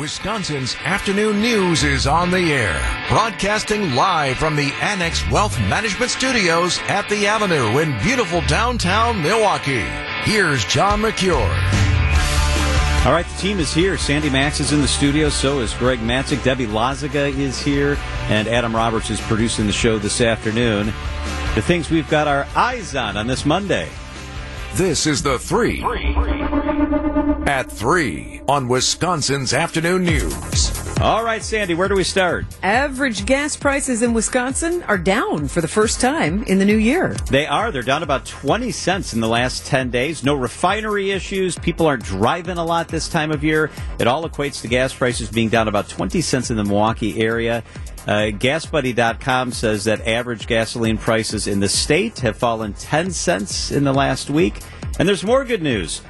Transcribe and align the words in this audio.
Wisconsin's 0.00 0.76
afternoon 0.76 1.42
news 1.42 1.84
is 1.84 2.06
on 2.06 2.30
the 2.30 2.54
air, 2.54 2.80
broadcasting 3.10 3.94
live 3.94 4.38
from 4.38 4.56
the 4.56 4.72
Annex 4.80 5.30
Wealth 5.30 5.60
Management 5.60 6.10
Studios 6.10 6.78
at 6.88 7.06
the 7.10 7.26
Avenue 7.26 7.80
in 7.80 7.98
beautiful 8.02 8.40
downtown 8.46 9.20
Milwaukee. 9.22 9.84
Here's 10.22 10.64
John 10.64 11.02
Mercure. 11.02 11.36
All 11.36 13.12
right, 13.12 13.26
the 13.26 13.38
team 13.38 13.60
is 13.60 13.74
here. 13.74 13.98
Sandy 13.98 14.30
Max 14.30 14.58
is 14.58 14.72
in 14.72 14.80
the 14.80 14.88
studio, 14.88 15.28
so 15.28 15.60
is 15.60 15.74
Greg 15.74 15.98
Matzek. 15.98 16.42
Debbie 16.42 16.66
Lazaga 16.66 17.30
is 17.36 17.60
here, 17.60 17.98
and 18.30 18.48
Adam 18.48 18.74
Roberts 18.74 19.10
is 19.10 19.20
producing 19.20 19.66
the 19.66 19.72
show 19.72 19.98
this 19.98 20.22
afternoon. 20.22 20.86
The 21.54 21.60
things 21.60 21.90
we've 21.90 22.08
got 22.08 22.26
our 22.26 22.46
eyes 22.56 22.96
on 22.96 23.18
on 23.18 23.26
this 23.26 23.44
Monday. 23.44 23.90
This 24.72 25.06
is 25.06 25.22
the 25.22 25.38
three. 25.38 25.82
At 27.46 27.70
three 27.70 28.42
on 28.48 28.68
Wisconsin's 28.68 29.52
afternoon 29.52 30.04
news. 30.04 30.98
All 31.00 31.24
right, 31.24 31.42
Sandy, 31.42 31.74
where 31.74 31.88
do 31.88 31.94
we 31.94 32.04
start? 32.04 32.44
Average 32.62 33.24
gas 33.24 33.56
prices 33.56 34.02
in 34.02 34.12
Wisconsin 34.12 34.82
are 34.82 34.98
down 34.98 35.48
for 35.48 35.60
the 35.60 35.68
first 35.68 36.00
time 36.00 36.42
in 36.44 36.58
the 36.58 36.64
new 36.64 36.76
year. 36.76 37.14
They 37.30 37.46
are. 37.46 37.72
They're 37.72 37.82
down 37.82 38.02
about 38.02 38.26
20 38.26 38.70
cents 38.70 39.14
in 39.14 39.20
the 39.20 39.28
last 39.28 39.66
10 39.66 39.90
days. 39.90 40.22
No 40.22 40.34
refinery 40.34 41.10
issues. 41.10 41.58
People 41.58 41.86
aren't 41.86 42.04
driving 42.04 42.58
a 42.58 42.64
lot 42.64 42.88
this 42.88 43.08
time 43.08 43.32
of 43.32 43.42
year. 43.42 43.70
It 43.98 44.06
all 44.06 44.28
equates 44.28 44.60
to 44.60 44.68
gas 44.68 44.92
prices 44.92 45.30
being 45.30 45.48
down 45.48 45.68
about 45.68 45.88
20 45.88 46.20
cents 46.20 46.50
in 46.50 46.58
the 46.58 46.64
Milwaukee 46.64 47.20
area. 47.22 47.64
Uh, 48.06 48.32
GasBuddy.com 48.32 49.52
says 49.52 49.84
that 49.84 50.06
average 50.06 50.46
gasoline 50.46 50.98
prices 50.98 51.46
in 51.46 51.60
the 51.60 51.68
state 51.68 52.18
have 52.20 52.36
fallen 52.36 52.74
10 52.74 53.10
cents 53.10 53.70
in 53.70 53.84
the 53.84 53.94
last 53.94 54.28
week. 54.28 54.60
And 54.98 55.08
there's 55.08 55.24
more 55.24 55.46
good 55.46 55.62
news. 55.62 56.02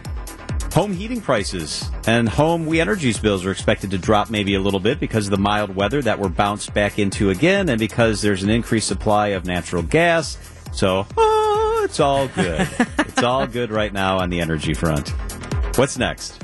Home 0.73 0.93
heating 0.93 1.21
prices 1.21 1.91
and 2.07 2.29
home 2.29 2.65
We 2.65 2.81
Energies 2.81 3.19
bills 3.19 3.45
are 3.45 3.51
expected 3.51 3.91
to 3.91 3.99
drop 3.99 4.31
maybe 4.31 4.55
a 4.55 4.61
little 4.61 4.79
bit 4.79 5.01
because 5.01 5.27
of 5.27 5.33
the 5.33 5.37
mild 5.37 5.75
weather 5.75 6.01
that 6.03 6.19
we're 6.19 6.29
bounced 6.29 6.73
back 6.73 6.99
into 7.01 7.31
again 7.31 7.69
and 7.69 7.79
because 7.79 8.23
there's 8.23 8.45
an 8.45 8.51
increased 8.51 8.87
supply 8.87 9.29
of 9.29 9.45
natural 9.45 9.83
gas. 9.83 10.39
So, 10.73 11.09
oh, 11.17 11.83
it's 11.85 11.99
all 11.99 12.29
good. 12.29 12.69
it's 12.99 13.23
all 13.23 13.49
good 13.49 13.73
right 13.73 13.93
now 13.93 14.19
on 14.19 14.31
the 14.31 14.41
energy 14.41 14.73
front. 14.73 15.09
What's 15.77 15.99
next? 15.99 16.41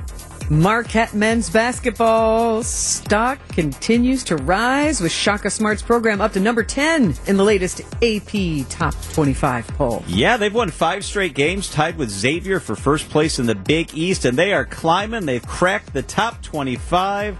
Marquette 0.48 1.12
men's 1.12 1.50
basketball 1.50 2.62
stock 2.62 3.40
continues 3.48 4.22
to 4.22 4.36
rise 4.36 5.00
with 5.00 5.10
Shaka 5.10 5.50
Smart's 5.50 5.82
program 5.82 6.20
up 6.20 6.32
to 6.34 6.40
number 6.40 6.62
10 6.62 7.14
in 7.26 7.36
the 7.36 7.42
latest 7.42 7.80
AP 8.00 8.68
Top 8.68 8.94
25 9.12 9.66
poll. 9.68 10.04
Yeah, 10.06 10.36
they've 10.36 10.54
won 10.54 10.70
five 10.70 11.04
straight 11.04 11.34
games, 11.34 11.68
tied 11.68 11.98
with 11.98 12.10
Xavier 12.10 12.60
for 12.60 12.76
first 12.76 13.08
place 13.10 13.40
in 13.40 13.46
the 13.46 13.56
Big 13.56 13.92
East, 13.92 14.24
and 14.24 14.38
they 14.38 14.52
are 14.52 14.64
climbing. 14.64 15.26
They've 15.26 15.44
cracked 15.44 15.92
the 15.92 16.02
top 16.02 16.40
25. 16.42 17.36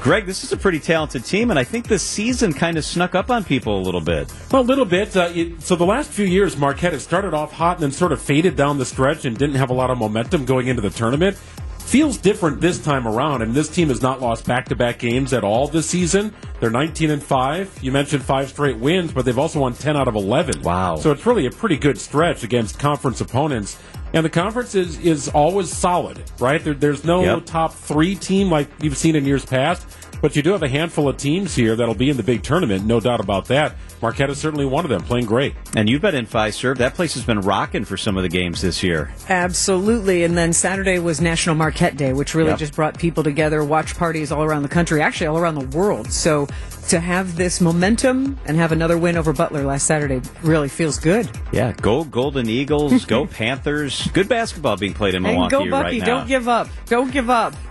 Greg, 0.00 0.24
this 0.24 0.44
is 0.44 0.52
a 0.52 0.56
pretty 0.56 0.78
talented 0.78 1.24
team, 1.24 1.50
and 1.50 1.58
I 1.58 1.64
think 1.64 1.88
this 1.88 2.02
season 2.04 2.52
kind 2.52 2.76
of 2.76 2.84
snuck 2.84 3.16
up 3.16 3.28
on 3.28 3.42
people 3.42 3.76
a 3.76 3.82
little 3.82 4.00
bit. 4.00 4.32
Well, 4.52 4.62
a 4.62 4.62
little 4.62 4.84
bit. 4.84 5.16
Uh, 5.16 5.32
it, 5.34 5.62
so 5.62 5.74
the 5.74 5.86
last 5.86 6.10
few 6.10 6.26
years, 6.26 6.56
Marquette 6.56 6.92
has 6.92 7.02
started 7.02 7.34
off 7.34 7.52
hot 7.52 7.78
and 7.78 7.82
then 7.82 7.90
sort 7.90 8.12
of 8.12 8.22
faded 8.22 8.54
down 8.54 8.78
the 8.78 8.84
stretch 8.84 9.24
and 9.24 9.36
didn't 9.36 9.56
have 9.56 9.70
a 9.70 9.74
lot 9.74 9.90
of 9.90 9.98
momentum 9.98 10.44
going 10.44 10.68
into 10.68 10.82
the 10.82 10.90
tournament 10.90 11.36
feels 11.86 12.18
different 12.18 12.60
this 12.60 12.82
time 12.82 13.06
around. 13.06 13.42
And 13.42 13.54
this 13.54 13.68
team 13.68 13.88
has 13.88 14.02
not 14.02 14.20
lost 14.20 14.46
back-to-back 14.46 14.98
games 14.98 15.32
at 15.32 15.44
all 15.44 15.68
this 15.68 15.88
season. 15.88 16.34
They're 16.60 16.70
19 16.70 17.10
and 17.10 17.22
five. 17.22 17.78
You 17.80 17.92
mentioned 17.92 18.22
five 18.22 18.48
straight 18.48 18.76
wins, 18.78 19.12
but 19.12 19.24
they've 19.24 19.38
also 19.38 19.60
won 19.60 19.74
10 19.74 19.96
out 19.96 20.08
of 20.08 20.16
11. 20.16 20.62
Wow! 20.62 20.96
So 20.96 21.12
it's 21.12 21.24
really 21.24 21.46
a 21.46 21.50
pretty 21.50 21.76
good 21.76 21.98
stretch 21.98 22.42
against 22.42 22.78
conference 22.78 23.20
opponents. 23.20 23.78
And 24.12 24.24
the 24.24 24.30
conference 24.30 24.74
is 24.74 24.98
is 25.00 25.28
always 25.28 25.72
solid, 25.72 26.22
right? 26.38 26.62
There, 26.62 26.74
there's 26.74 27.04
no 27.04 27.22
yep. 27.22 27.46
top 27.46 27.74
three 27.74 28.14
team 28.14 28.50
like 28.50 28.68
you've 28.80 28.96
seen 28.96 29.16
in 29.16 29.24
years 29.24 29.44
past. 29.44 29.86
But 30.20 30.36
you 30.36 30.42
do 30.42 30.52
have 30.52 30.62
a 30.62 30.68
handful 30.68 31.08
of 31.08 31.16
teams 31.16 31.54
here 31.54 31.76
that'll 31.76 31.94
be 31.94 32.10
in 32.10 32.16
the 32.16 32.22
big 32.22 32.42
tournament, 32.42 32.84
no 32.84 33.00
doubt 33.00 33.20
about 33.20 33.46
that. 33.46 33.74
Marquette 34.02 34.30
is 34.30 34.38
certainly 34.38 34.64
one 34.64 34.84
of 34.84 34.90
them, 34.90 35.02
playing 35.02 35.26
great. 35.26 35.54
And 35.74 35.88
you've 35.88 36.02
been 36.02 36.14
in 36.14 36.26
Fiserv. 36.26 36.78
That 36.78 36.94
place 36.94 37.14
has 37.14 37.24
been 37.24 37.40
rocking 37.40 37.84
for 37.84 37.96
some 37.96 38.16
of 38.16 38.22
the 38.22 38.28
games 38.28 38.60
this 38.60 38.82
year. 38.82 39.12
Absolutely. 39.28 40.24
And 40.24 40.36
then 40.36 40.52
Saturday 40.52 40.98
was 40.98 41.20
National 41.20 41.54
Marquette 41.54 41.96
Day, 41.96 42.12
which 42.12 42.34
really 42.34 42.50
yep. 42.50 42.58
just 42.58 42.74
brought 42.74 42.98
people 42.98 43.22
together, 43.22 43.64
watch 43.64 43.96
parties 43.96 44.30
all 44.32 44.42
around 44.42 44.62
the 44.62 44.68
country, 44.68 45.00
actually 45.00 45.28
all 45.28 45.38
around 45.38 45.54
the 45.54 45.76
world. 45.76 46.12
So 46.12 46.46
to 46.88 47.00
have 47.00 47.36
this 47.36 47.60
momentum 47.60 48.38
and 48.46 48.56
have 48.56 48.72
another 48.72 48.96
win 48.96 49.16
over 49.16 49.32
Butler 49.32 49.64
last 49.64 49.86
Saturday 49.86 50.20
really 50.42 50.68
feels 50.68 50.98
good. 50.98 51.28
Yeah, 51.52 51.72
go 51.72 52.04
Golden 52.04 52.48
Eagles, 52.48 53.04
go 53.06 53.26
Panthers. 53.26 54.06
Good 54.08 54.28
basketball 54.28 54.76
being 54.76 54.94
played 54.94 55.14
in 55.14 55.22
Milwaukee 55.22 55.56
and 55.56 55.70
go 55.70 55.70
Bucky, 55.70 56.00
right 56.00 56.06
Don't 56.06 56.28
give 56.28 56.48
up. 56.48 56.68
Don't 56.86 57.10
give 57.10 57.30
up. 57.30 57.54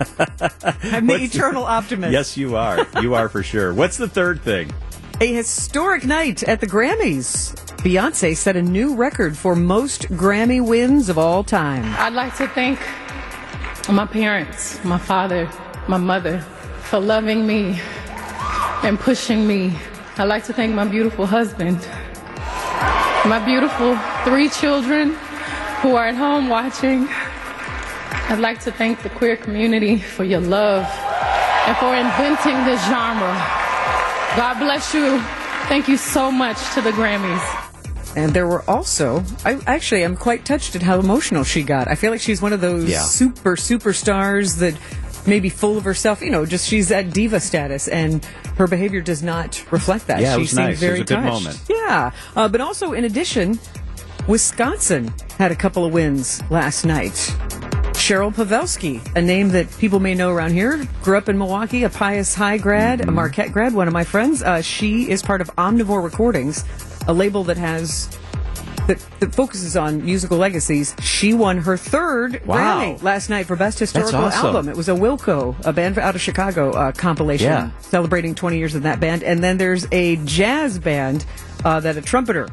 I'm 0.82 1.06
the 1.06 1.22
eternal 1.22 1.64
optimist. 1.66 2.12
Yes, 2.12 2.36
you 2.36 2.56
are. 2.56 2.86
You 3.00 3.14
are 3.14 3.28
for 3.28 3.42
sure. 3.42 3.72
What's 3.72 3.96
the 3.96 4.08
third 4.08 4.42
thing? 4.42 4.72
A 5.20 5.32
historic 5.32 6.04
night 6.04 6.42
at 6.42 6.60
the 6.60 6.66
Grammys. 6.66 7.54
Beyonce 7.78 8.36
set 8.36 8.56
a 8.56 8.62
new 8.62 8.94
record 8.94 9.36
for 9.36 9.56
most 9.56 10.02
Grammy 10.08 10.64
wins 10.64 11.08
of 11.08 11.18
all 11.18 11.42
time. 11.42 11.84
I'd 11.98 12.12
like 12.12 12.36
to 12.36 12.48
thank 12.48 12.78
my 13.88 14.04
parents, 14.04 14.82
my 14.84 14.98
father, 14.98 15.48
my 15.86 15.96
mother, 15.96 16.40
for 16.82 16.98
loving 16.98 17.46
me 17.46 17.80
and 18.86 19.00
pushing 19.00 19.48
me. 19.48 19.76
I'd 20.16 20.28
like 20.28 20.44
to 20.44 20.52
thank 20.52 20.72
my 20.72 20.84
beautiful 20.84 21.26
husband, 21.26 21.76
my 23.28 23.42
beautiful 23.44 23.98
three 24.22 24.48
children 24.48 25.16
who 25.82 25.96
are 25.96 26.06
at 26.06 26.14
home 26.14 26.48
watching. 26.48 27.08
I'd 28.30 28.38
like 28.38 28.60
to 28.60 28.70
thank 28.70 29.02
the 29.02 29.10
queer 29.10 29.36
community 29.36 29.98
for 29.98 30.22
your 30.22 30.40
love 30.40 30.84
and 31.66 31.76
for 31.78 31.96
inventing 31.96 32.64
this 32.64 32.80
genre. 32.86 33.34
God 34.36 34.60
bless 34.60 34.94
you. 34.94 35.20
Thank 35.66 35.88
you 35.88 35.96
so 35.96 36.30
much 36.30 36.56
to 36.74 36.80
the 36.80 36.92
Grammys. 36.92 37.62
And 38.16 38.32
there 38.32 38.46
were 38.46 38.62
also, 38.70 39.24
I 39.44 39.58
actually 39.66 40.04
am 40.04 40.16
quite 40.16 40.44
touched 40.44 40.76
at 40.76 40.82
how 40.82 41.00
emotional 41.00 41.42
she 41.42 41.64
got. 41.64 41.88
I 41.88 41.96
feel 41.96 42.12
like 42.12 42.20
she's 42.20 42.40
one 42.40 42.52
of 42.52 42.60
those 42.60 42.88
yeah. 42.88 43.02
super 43.02 43.56
superstars 43.56 44.60
that 44.60 44.78
maybe 45.26 45.48
full 45.48 45.76
of 45.76 45.84
herself. 45.84 46.20
You 46.20 46.30
know, 46.30 46.46
just 46.46 46.68
she's 46.68 46.90
at 46.90 47.12
diva 47.12 47.40
status, 47.40 47.88
and 47.88 48.24
her 48.56 48.66
behavior 48.66 49.00
does 49.00 49.22
not 49.22 49.64
reflect 49.70 50.06
that. 50.08 50.20
Yeah, 50.20 50.34
she 50.34 50.36
it 50.36 50.40
was 50.40 50.50
seemed 50.50 50.68
nice. 50.68 50.78
very 50.78 51.00
it 51.00 51.02
was 51.02 51.10
a 51.10 51.14
good 51.14 51.22
touched. 51.22 51.44
moment. 51.44 51.62
Yeah, 51.68 52.12
uh, 52.36 52.48
but 52.48 52.60
also 52.60 52.92
in 52.92 53.04
addition, 53.04 53.58
Wisconsin 54.28 55.12
had 55.38 55.52
a 55.52 55.56
couple 55.56 55.84
of 55.84 55.92
wins 55.92 56.42
last 56.50 56.84
night. 56.84 57.34
Cheryl 57.96 58.32
Pawelski, 58.32 59.00
a 59.16 59.22
name 59.22 59.48
that 59.48 59.70
people 59.78 60.00
may 60.00 60.14
know 60.14 60.30
around 60.30 60.52
here, 60.52 60.86
grew 61.02 61.16
up 61.16 61.28
in 61.28 61.38
Milwaukee, 61.38 61.82
a 61.82 61.88
Pius 61.90 62.34
High 62.34 62.58
grad, 62.58 63.00
mm-hmm. 63.00 63.08
a 63.08 63.12
Marquette 63.12 63.52
grad, 63.52 63.74
one 63.74 63.88
of 63.88 63.94
my 63.94 64.04
friends. 64.04 64.42
Uh, 64.42 64.60
she 64.60 65.10
is 65.10 65.22
part 65.22 65.40
of 65.40 65.48
Omnivore 65.56 66.04
Recordings, 66.04 66.64
a 67.08 67.12
label 67.12 67.42
that 67.44 67.56
has 67.56 68.16
that, 68.86 69.04
that 69.20 69.34
focuses 69.34 69.76
on 69.76 70.04
musical 70.04 70.38
legacies. 70.38 70.94
She 71.00 71.34
won 71.34 71.58
her 71.58 71.76
third 71.76 72.44
wow. 72.46 72.80
Grammy 72.80 73.02
last 73.02 73.28
night 73.30 73.46
for 73.46 73.56
Best 73.56 73.78
Historical 73.78 74.16
awesome. 74.16 74.46
Album. 74.46 74.68
It 74.68 74.76
was 74.76 74.88
a 74.88 74.92
Wilco, 74.92 75.56
a 75.64 75.72
band 75.72 75.98
out 75.98 76.14
of 76.14 76.20
Chicago, 76.20 76.70
uh, 76.72 76.92
compilation 76.92 77.46
yeah. 77.46 77.70
celebrating 77.80 78.34
20 78.34 78.58
years 78.58 78.74
of 78.74 78.82
that 78.82 79.00
band. 79.00 79.22
And 79.22 79.42
then 79.42 79.58
there's 79.58 79.86
a 79.92 80.16
jazz 80.24 80.78
band 80.78 81.24
uh, 81.64 81.80
that 81.80 81.96
a 81.96 82.02
trumpeter, 82.02 82.48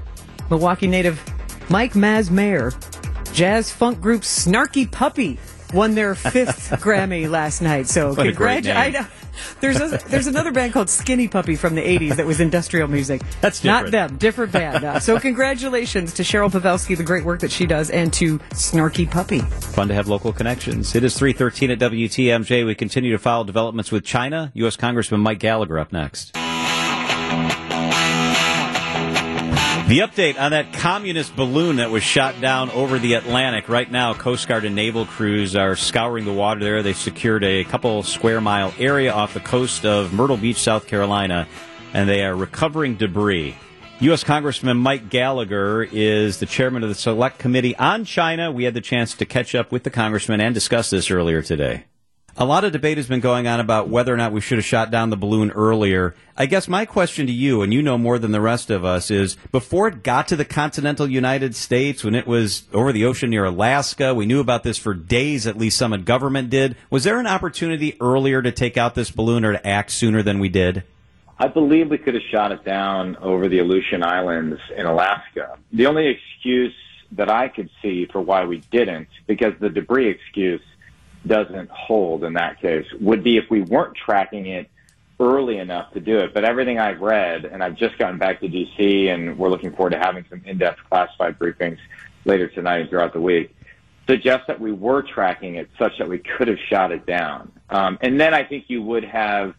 Milwaukee 0.49 0.87
native 0.87 1.23
Mike 1.69 1.93
Masmayer, 1.93 2.73
jazz 3.33 3.71
funk 3.71 4.01
group 4.01 4.21
Snarky 4.21 4.89
Puppy 4.89 5.39
won 5.73 5.95
their 5.95 6.15
fifth 6.15 6.69
Grammy 6.81 7.29
last 7.29 7.61
night. 7.61 7.87
So 7.87 8.15
congratulations. 8.15 9.07
There's 9.61 9.79
a, 9.79 9.99
there's 10.09 10.27
another 10.27 10.51
band 10.51 10.73
called 10.73 10.89
Skinny 10.89 11.27
Puppy 11.27 11.55
from 11.55 11.75
the 11.75 11.81
80s 11.81 12.17
that 12.17 12.25
was 12.25 12.39
industrial 12.39 12.87
music. 12.87 13.21
That's 13.41 13.59
different. 13.59 13.85
Not 13.85 13.91
them, 13.91 14.17
different 14.17 14.51
band. 14.51 14.83
Uh, 14.83 14.99
so 14.99 15.19
congratulations 15.19 16.13
to 16.13 16.23
Cheryl 16.23 16.51
Pawelski, 16.51 16.95
the 16.95 17.03
great 17.03 17.23
work 17.23 17.39
that 17.39 17.51
she 17.51 17.65
does, 17.65 17.89
and 17.89 18.13
to 18.13 18.39
Snarky 18.51 19.09
Puppy. 19.09 19.39
Fun 19.39 19.87
to 19.87 19.93
have 19.93 20.07
local 20.07 20.31
connections. 20.33 20.95
It 20.95 21.03
is 21.03 21.17
313 21.17 21.71
at 21.71 21.79
WTMJ. 21.79 22.65
We 22.65 22.75
continue 22.75 23.11
to 23.11 23.19
follow 23.19 23.43
developments 23.43 23.91
with 23.91 24.05
China. 24.05 24.51
U.S. 24.55 24.75
Congressman 24.75 25.21
Mike 25.21 25.39
Gallagher 25.39 25.79
up 25.79 25.91
next. 25.91 26.35
The 29.93 29.99
update 29.99 30.41
on 30.41 30.49
that 30.53 30.73
communist 30.73 31.35
balloon 31.35 31.75
that 31.75 31.91
was 31.91 32.01
shot 32.01 32.41
down 32.41 32.71
over 32.71 32.97
the 32.97 33.13
Atlantic. 33.13 33.69
Right 33.69 33.91
now, 33.91 34.15
Coast 34.15 34.47
Guard 34.47 34.65
and 34.65 34.73
naval 34.73 35.05
crews 35.05 35.55
are 35.55 35.75
scouring 35.75 36.25
the 36.25 36.33
water 36.33 36.61
there. 36.61 36.81
They've 36.81 36.97
secured 36.97 37.43
a 37.43 37.63
couple 37.65 38.01
square 38.01 38.41
mile 38.41 38.73
area 38.79 39.13
off 39.13 39.35
the 39.35 39.39
coast 39.39 39.85
of 39.85 40.11
Myrtle 40.11 40.35
Beach, 40.35 40.57
South 40.57 40.87
Carolina, 40.87 41.47
and 41.93 42.09
they 42.09 42.23
are 42.23 42.35
recovering 42.35 42.95
debris. 42.95 43.55
U.S. 43.99 44.23
Congressman 44.23 44.77
Mike 44.77 45.11
Gallagher 45.11 45.83
is 45.83 46.39
the 46.39 46.47
chairman 46.47 46.81
of 46.81 46.89
the 46.89 46.95
Select 46.95 47.37
Committee 47.37 47.75
on 47.75 48.03
China. 48.03 48.51
We 48.51 48.63
had 48.63 48.73
the 48.73 48.81
chance 48.81 49.13
to 49.17 49.27
catch 49.27 49.53
up 49.53 49.71
with 49.71 49.83
the 49.83 49.91
congressman 49.91 50.41
and 50.41 50.55
discuss 50.55 50.89
this 50.89 51.11
earlier 51.11 51.43
today. 51.43 51.83
A 52.35 52.45
lot 52.45 52.63
of 52.63 52.71
debate 52.71 52.97
has 52.97 53.07
been 53.07 53.19
going 53.19 53.45
on 53.45 53.59
about 53.59 53.89
whether 53.89 54.11
or 54.11 54.17
not 54.17 54.31
we 54.31 54.41
should 54.41 54.57
have 54.57 54.65
shot 54.65 54.89
down 54.89 55.11
the 55.11 55.17
balloon 55.17 55.51
earlier. 55.51 56.15
I 56.35 56.47
guess 56.47 56.67
my 56.67 56.83
question 56.83 57.27
to 57.27 57.31
you, 57.31 57.61
and 57.61 57.71
you 57.71 57.83
know 57.83 57.95
more 57.95 58.17
than 58.17 58.31
the 58.31 58.41
rest 58.41 58.71
of 58.71 58.83
us, 58.83 59.11
is 59.11 59.35
before 59.51 59.87
it 59.89 60.01
got 60.01 60.29
to 60.29 60.35
the 60.35 60.43
continental 60.43 61.07
United 61.07 61.55
States, 61.55 62.03
when 62.03 62.15
it 62.15 62.25
was 62.25 62.63
over 62.73 62.91
the 62.91 63.05
ocean 63.05 63.29
near 63.29 63.45
Alaska, 63.45 64.15
we 64.15 64.25
knew 64.25 64.39
about 64.39 64.63
this 64.63 64.79
for 64.79 64.95
days, 64.95 65.45
at 65.45 65.59
least 65.59 65.77
some 65.77 65.93
of 65.93 66.05
government 66.05 66.49
did. 66.49 66.75
Was 66.89 67.03
there 67.03 67.19
an 67.19 67.27
opportunity 67.27 67.95
earlier 68.01 68.41
to 68.41 68.51
take 68.51 68.77
out 68.77 68.95
this 68.95 69.11
balloon 69.11 69.45
or 69.45 69.51
to 69.51 69.67
act 69.67 69.91
sooner 69.91 70.23
than 70.23 70.39
we 70.39 70.49
did? 70.49 70.81
I 71.37 71.49
believe 71.49 71.91
we 71.91 71.99
could 71.99 72.15
have 72.15 72.23
shot 72.31 72.51
it 72.51 72.65
down 72.65 73.15
over 73.17 73.47
the 73.47 73.59
Aleutian 73.59 74.01
Islands 74.01 74.59
in 74.75 74.87
Alaska. 74.87 75.59
The 75.71 75.85
only 75.85 76.07
excuse 76.07 76.73
that 77.11 77.29
I 77.29 77.47
could 77.47 77.69
see 77.83 78.07
for 78.11 78.21
why 78.21 78.45
we 78.45 78.57
didn't, 78.71 79.07
because 79.27 79.53
the 79.59 79.69
debris 79.69 80.09
excuse 80.09 80.61
doesn't 81.25 81.69
hold 81.69 82.23
in 82.23 82.33
that 82.33 82.59
case 82.61 82.85
would 82.99 83.23
be 83.23 83.37
if 83.37 83.49
we 83.49 83.61
weren't 83.61 83.95
tracking 83.95 84.47
it 84.47 84.69
early 85.19 85.57
enough 85.57 85.93
to 85.93 85.99
do 85.99 86.19
it. 86.19 86.33
But 86.33 86.43
everything 86.43 86.79
I've 86.79 86.99
read, 86.99 87.45
and 87.45 87.63
I've 87.63 87.75
just 87.75 87.97
gotten 87.97 88.17
back 88.17 88.39
to 88.41 88.47
DC, 88.47 89.07
and 89.07 89.37
we're 89.37 89.49
looking 89.49 89.73
forward 89.73 89.91
to 89.91 89.99
having 89.99 90.25
some 90.29 90.41
in-depth 90.45 90.79
classified 90.89 91.39
briefings 91.39 91.77
later 92.25 92.47
tonight 92.47 92.79
and 92.79 92.89
throughout 92.89 93.13
the 93.13 93.21
week, 93.21 93.55
suggests 94.07 94.47
that 94.47 94.59
we 94.59 94.71
were 94.71 95.01
tracking 95.01 95.55
it 95.55 95.69
such 95.79 95.97
that 95.97 96.09
we 96.09 96.17
could 96.17 96.47
have 96.47 96.59
shot 96.69 96.91
it 96.91 97.05
down. 97.05 97.51
Um, 97.69 97.97
and 98.01 98.19
then 98.19 98.33
I 98.33 98.43
think 98.43 98.65
you 98.67 98.81
would 98.81 99.05
have 99.05 99.55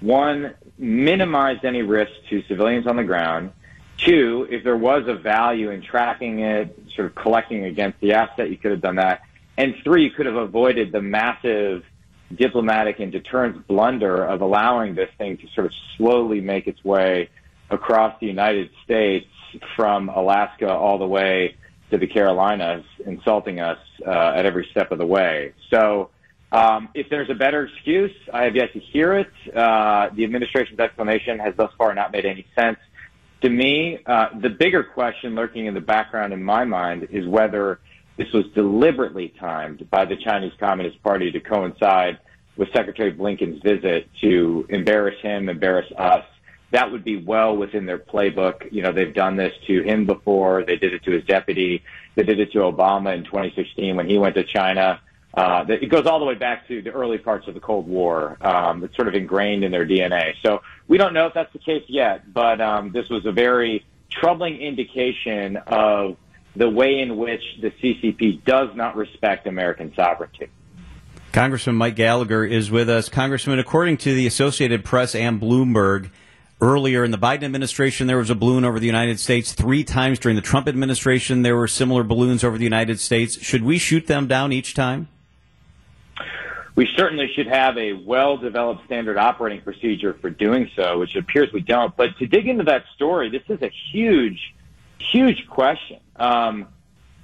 one 0.00 0.54
minimized 0.78 1.64
any 1.64 1.82
risk 1.82 2.12
to 2.30 2.42
civilians 2.42 2.86
on 2.86 2.96
the 2.96 3.04
ground. 3.04 3.52
Two, 3.98 4.46
if 4.50 4.64
there 4.64 4.76
was 4.76 5.06
a 5.06 5.14
value 5.14 5.70
in 5.70 5.82
tracking 5.82 6.40
it, 6.40 6.76
sort 6.94 7.06
of 7.06 7.14
collecting 7.14 7.64
against 7.64 8.00
the 8.00 8.12
asset, 8.12 8.50
you 8.50 8.56
could 8.56 8.72
have 8.72 8.80
done 8.80 8.96
that. 8.96 9.22
And 9.56 9.74
three, 9.84 10.04
you 10.04 10.10
could 10.10 10.26
have 10.26 10.36
avoided 10.36 10.92
the 10.92 11.02
massive 11.02 11.84
diplomatic 12.34 12.98
and 13.00 13.12
deterrence 13.12 13.62
blunder 13.68 14.24
of 14.24 14.40
allowing 14.40 14.94
this 14.94 15.10
thing 15.18 15.36
to 15.36 15.46
sort 15.54 15.66
of 15.66 15.72
slowly 15.96 16.40
make 16.40 16.66
its 16.66 16.82
way 16.84 17.28
across 17.70 18.18
the 18.20 18.26
United 18.26 18.70
States 18.84 19.26
from 19.76 20.08
Alaska 20.08 20.70
all 20.70 20.98
the 20.98 21.06
way 21.06 21.56
to 21.90 21.98
the 21.98 22.06
Carolinas, 22.06 22.84
insulting 23.04 23.60
us 23.60 23.78
uh, 24.06 24.32
at 24.34 24.46
every 24.46 24.66
step 24.70 24.92
of 24.92 24.98
the 24.98 25.06
way. 25.06 25.52
So, 25.70 26.10
um, 26.50 26.90
if 26.94 27.08
there's 27.08 27.30
a 27.30 27.34
better 27.34 27.64
excuse, 27.64 28.12
I 28.32 28.44
have 28.44 28.54
yet 28.54 28.72
to 28.74 28.78
hear 28.78 29.14
it. 29.14 29.30
Uh, 29.54 30.10
the 30.14 30.24
administration's 30.24 30.80
explanation 30.80 31.38
has 31.38 31.54
thus 31.56 31.72
far 31.78 31.94
not 31.94 32.12
made 32.12 32.26
any 32.26 32.46
sense. 32.54 32.78
To 33.40 33.48
me, 33.48 33.98
uh, 34.04 34.28
the 34.38 34.50
bigger 34.50 34.84
question 34.84 35.34
lurking 35.34 35.66
in 35.66 35.74
the 35.74 35.80
background 35.80 36.32
in 36.32 36.42
my 36.42 36.64
mind 36.64 37.08
is 37.10 37.26
whether 37.26 37.80
this 38.16 38.32
was 38.32 38.44
deliberately 38.54 39.32
timed 39.38 39.88
by 39.90 40.04
the 40.04 40.16
Chinese 40.16 40.52
Communist 40.58 41.02
Party 41.02 41.30
to 41.32 41.40
coincide 41.40 42.18
with 42.56 42.72
Secretary 42.72 43.12
Blinken's 43.12 43.62
visit 43.62 44.08
to 44.20 44.66
embarrass 44.68 45.18
him, 45.20 45.48
embarrass 45.48 45.90
us. 45.96 46.24
That 46.70 46.90
would 46.90 47.04
be 47.04 47.16
well 47.16 47.56
within 47.56 47.86
their 47.86 47.98
playbook. 47.98 48.70
You 48.70 48.82
know, 48.82 48.92
they've 48.92 49.14
done 49.14 49.36
this 49.36 49.52
to 49.66 49.82
him 49.82 50.06
before. 50.06 50.64
They 50.64 50.76
did 50.76 50.94
it 50.94 51.04
to 51.04 51.10
his 51.10 51.24
deputy. 51.24 51.82
They 52.14 52.22
did 52.22 52.40
it 52.40 52.52
to 52.52 52.58
Obama 52.58 53.14
in 53.14 53.24
2016 53.24 53.96
when 53.96 54.08
he 54.08 54.18
went 54.18 54.34
to 54.36 54.44
China. 54.44 55.00
Uh, 55.34 55.64
it 55.68 55.88
goes 55.88 56.06
all 56.06 56.18
the 56.18 56.26
way 56.26 56.34
back 56.34 56.68
to 56.68 56.82
the 56.82 56.90
early 56.90 57.16
parts 57.16 57.48
of 57.48 57.54
the 57.54 57.60
Cold 57.60 57.88
War. 57.88 58.36
Um, 58.42 58.84
it's 58.84 58.94
sort 58.94 59.08
of 59.08 59.14
ingrained 59.14 59.64
in 59.64 59.72
their 59.72 59.86
DNA. 59.86 60.34
So 60.42 60.62
we 60.88 60.98
don't 60.98 61.14
know 61.14 61.26
if 61.26 61.34
that's 61.34 61.52
the 61.54 61.58
case 61.58 61.84
yet, 61.88 62.32
but 62.32 62.60
um, 62.60 62.92
this 62.92 63.08
was 63.08 63.24
a 63.24 63.32
very 63.32 63.86
troubling 64.10 64.60
indication 64.60 65.56
of 65.56 66.18
the 66.54 66.68
way 66.68 67.00
in 67.00 67.16
which 67.16 67.42
the 67.60 67.70
CCP 67.70 68.44
does 68.44 68.74
not 68.74 68.96
respect 68.96 69.46
American 69.46 69.92
sovereignty. 69.94 70.48
Congressman 71.32 71.76
Mike 71.76 71.96
Gallagher 71.96 72.44
is 72.44 72.70
with 72.70 72.90
us. 72.90 73.08
Congressman, 73.08 73.58
according 73.58 73.96
to 73.98 74.14
the 74.14 74.26
Associated 74.26 74.84
Press 74.84 75.14
and 75.14 75.40
Bloomberg, 75.40 76.10
earlier 76.60 77.04
in 77.04 77.10
the 77.10 77.18
Biden 77.18 77.42
administration, 77.42 78.06
there 78.06 78.18
was 78.18 78.28
a 78.28 78.34
balloon 78.34 78.64
over 78.64 78.78
the 78.78 78.86
United 78.86 79.18
States. 79.18 79.52
Three 79.52 79.82
times 79.82 80.18
during 80.18 80.36
the 80.36 80.42
Trump 80.42 80.68
administration, 80.68 81.40
there 81.40 81.56
were 81.56 81.68
similar 81.68 82.02
balloons 82.02 82.44
over 82.44 82.58
the 82.58 82.64
United 82.64 83.00
States. 83.00 83.42
Should 83.42 83.62
we 83.62 83.78
shoot 83.78 84.06
them 84.06 84.28
down 84.28 84.52
each 84.52 84.74
time? 84.74 85.08
We 86.74 86.88
certainly 86.96 87.30
should 87.34 87.48
have 87.48 87.76
a 87.76 87.92
well 87.92 88.36
developed 88.36 88.84
standard 88.86 89.18
operating 89.18 89.62
procedure 89.62 90.14
for 90.20 90.30
doing 90.30 90.70
so, 90.74 90.98
which 90.98 91.16
appears 91.16 91.52
we 91.52 91.60
don't. 91.60 91.94
But 91.96 92.16
to 92.18 92.26
dig 92.26 92.46
into 92.46 92.64
that 92.64 92.84
story, 92.94 93.28
this 93.28 93.42
is 93.48 93.60
a 93.62 93.70
huge, 93.90 94.54
huge 94.98 95.46
question 95.48 95.98
um, 96.22 96.68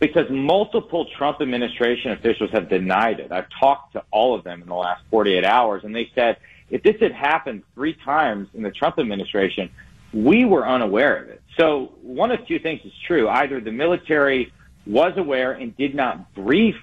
because 0.01 0.29
multiple 0.29 1.07
Trump 1.17 1.41
administration 1.41 2.11
officials 2.11 2.51
have 2.51 2.69
denied 2.69 3.21
it. 3.21 3.33
I've 3.33 3.49
talked 3.61 3.93
to 3.95 4.05
all 4.11 4.35
of 4.35 4.45
them 4.45 4.61
in 4.61 4.69
the 4.69 4.75
last 4.75 5.03
48 5.11 5.45
hours, 5.45 5.85
and 5.85 5.95
they 5.95 6.11
said 6.15 6.37
if 6.69 6.83
this 6.83 6.97
had 7.01 7.13
happened 7.13 7.63
three 7.75 7.95
times 7.95 8.49
in 8.55 8.63
the 8.63 8.71
Trump 8.71 8.99
administration, 8.99 9.71
we 10.13 10.45
were 10.45 10.67
unaware 10.67 11.23
of 11.23 11.29
it. 11.29 11.43
So 11.57 11.93
one 12.03 12.31
of 12.31 12.47
two 12.47 12.59
things 12.59 12.81
is 12.85 12.93
true. 13.07 13.29
Either 13.29 13.61
the 13.61 13.73
military 13.73 14.53
was 14.87 15.13
aware 15.17 15.53
and 15.53 15.77
did 15.77 15.95
not 15.95 16.35
brief 16.35 16.77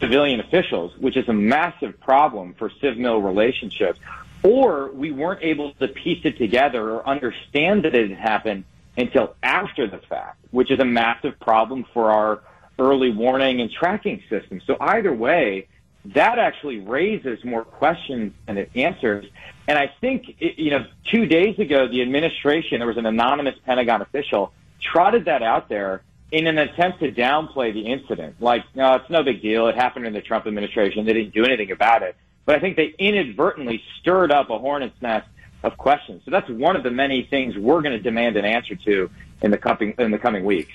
civilian 0.00 0.40
officials, 0.40 0.92
which 0.98 1.16
is 1.16 1.28
a 1.28 1.32
massive 1.32 1.98
problem 2.00 2.54
for 2.58 2.70
civ-mil 2.80 3.20
relationships, 3.20 3.98
or 4.42 4.90
we 4.92 5.10
weren't 5.10 5.42
able 5.42 5.72
to 5.74 5.88
piece 5.88 6.24
it 6.24 6.38
together 6.38 6.90
or 6.90 7.08
understand 7.08 7.84
that 7.84 7.94
it 7.94 8.10
had 8.10 8.18
happened 8.18 8.64
until 8.98 9.34
after 9.42 9.86
the 9.86 9.98
fact, 9.98 10.44
which 10.50 10.70
is 10.70 10.80
a 10.80 10.84
massive 10.84 11.38
problem 11.40 11.86
for 11.94 12.10
our 12.10 12.42
early 12.78 13.10
warning 13.10 13.60
and 13.60 13.70
tracking 13.70 14.22
system. 14.28 14.60
So 14.66 14.76
either 14.80 15.14
way, 15.14 15.68
that 16.04 16.38
actually 16.38 16.80
raises 16.80 17.42
more 17.44 17.64
questions 17.64 18.32
than 18.46 18.58
it 18.58 18.70
answers. 18.74 19.24
And 19.66 19.78
I 19.78 19.92
think, 20.00 20.36
you 20.38 20.70
know, 20.70 20.84
two 21.04 21.26
days 21.26 21.58
ago, 21.58 21.86
the 21.88 22.02
administration, 22.02 22.78
there 22.78 22.88
was 22.88 22.96
an 22.96 23.06
anonymous 23.06 23.54
Pentagon 23.64 24.02
official, 24.02 24.52
trotted 24.80 25.26
that 25.26 25.42
out 25.42 25.68
there 25.68 26.02
in 26.30 26.46
an 26.46 26.58
attempt 26.58 27.00
to 27.00 27.12
downplay 27.12 27.72
the 27.72 27.86
incident. 27.86 28.36
Like, 28.40 28.64
no, 28.74 28.94
it's 28.94 29.08
no 29.10 29.22
big 29.22 29.42
deal. 29.42 29.68
It 29.68 29.76
happened 29.76 30.06
in 30.06 30.12
the 30.12 30.20
Trump 30.20 30.46
administration. 30.46 31.04
They 31.04 31.12
didn't 31.12 31.34
do 31.34 31.44
anything 31.44 31.70
about 31.70 32.02
it. 32.02 32.16
But 32.44 32.56
I 32.56 32.60
think 32.60 32.76
they 32.76 32.94
inadvertently 32.98 33.82
stirred 34.00 34.32
up 34.32 34.50
a 34.50 34.58
hornet's 34.58 35.00
nest 35.00 35.28
of 35.62 35.76
questions. 35.76 36.22
So 36.24 36.30
that's 36.30 36.48
one 36.48 36.76
of 36.76 36.82
the 36.82 36.90
many 36.90 37.22
things 37.22 37.56
we're 37.56 37.82
going 37.82 37.96
to 37.96 38.02
demand 38.02 38.36
an 38.36 38.44
answer 38.44 38.74
to 38.76 39.10
in 39.42 39.50
the 39.50 39.58
coming 39.58 39.94
in 39.98 40.10
the 40.10 40.18
coming 40.18 40.44
weeks. 40.44 40.72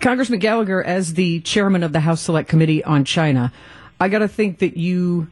Congressman 0.00 0.38
Gallagher, 0.38 0.82
as 0.82 1.14
the 1.14 1.40
chairman 1.40 1.82
of 1.82 1.92
the 1.92 2.00
House 2.00 2.20
Select 2.20 2.48
Committee 2.48 2.82
on 2.84 3.04
China, 3.04 3.52
I 4.00 4.08
got 4.08 4.18
to 4.20 4.28
think 4.28 4.58
that 4.58 4.76
you 4.76 5.28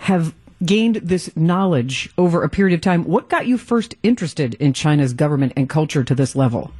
have 0.00 0.34
gained 0.64 0.96
this 0.96 1.34
knowledge 1.36 2.10
over 2.16 2.42
a 2.42 2.48
period 2.48 2.74
of 2.74 2.80
time. 2.80 3.04
What 3.04 3.28
got 3.28 3.46
you 3.46 3.58
first 3.58 3.94
interested 4.02 4.54
in 4.54 4.72
China's 4.72 5.12
government 5.12 5.52
and 5.56 5.68
culture 5.68 6.04
to 6.04 6.14
this 6.14 6.34
level? 6.34 6.72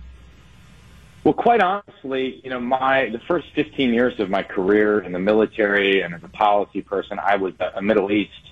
Well, 1.24 1.34
quite 1.34 1.60
honestly, 1.60 2.40
you 2.42 2.50
know, 2.50 2.58
my 2.58 3.08
the 3.10 3.20
first 3.28 3.46
15 3.54 3.94
years 3.94 4.18
of 4.18 4.28
my 4.28 4.42
career 4.42 5.00
in 5.00 5.12
the 5.12 5.20
military 5.20 6.00
and 6.00 6.14
as 6.14 6.24
a 6.24 6.28
policy 6.28 6.82
person, 6.82 7.18
I 7.20 7.36
was 7.36 7.54
a 7.76 7.80
Middle 7.80 8.10
East 8.10 8.51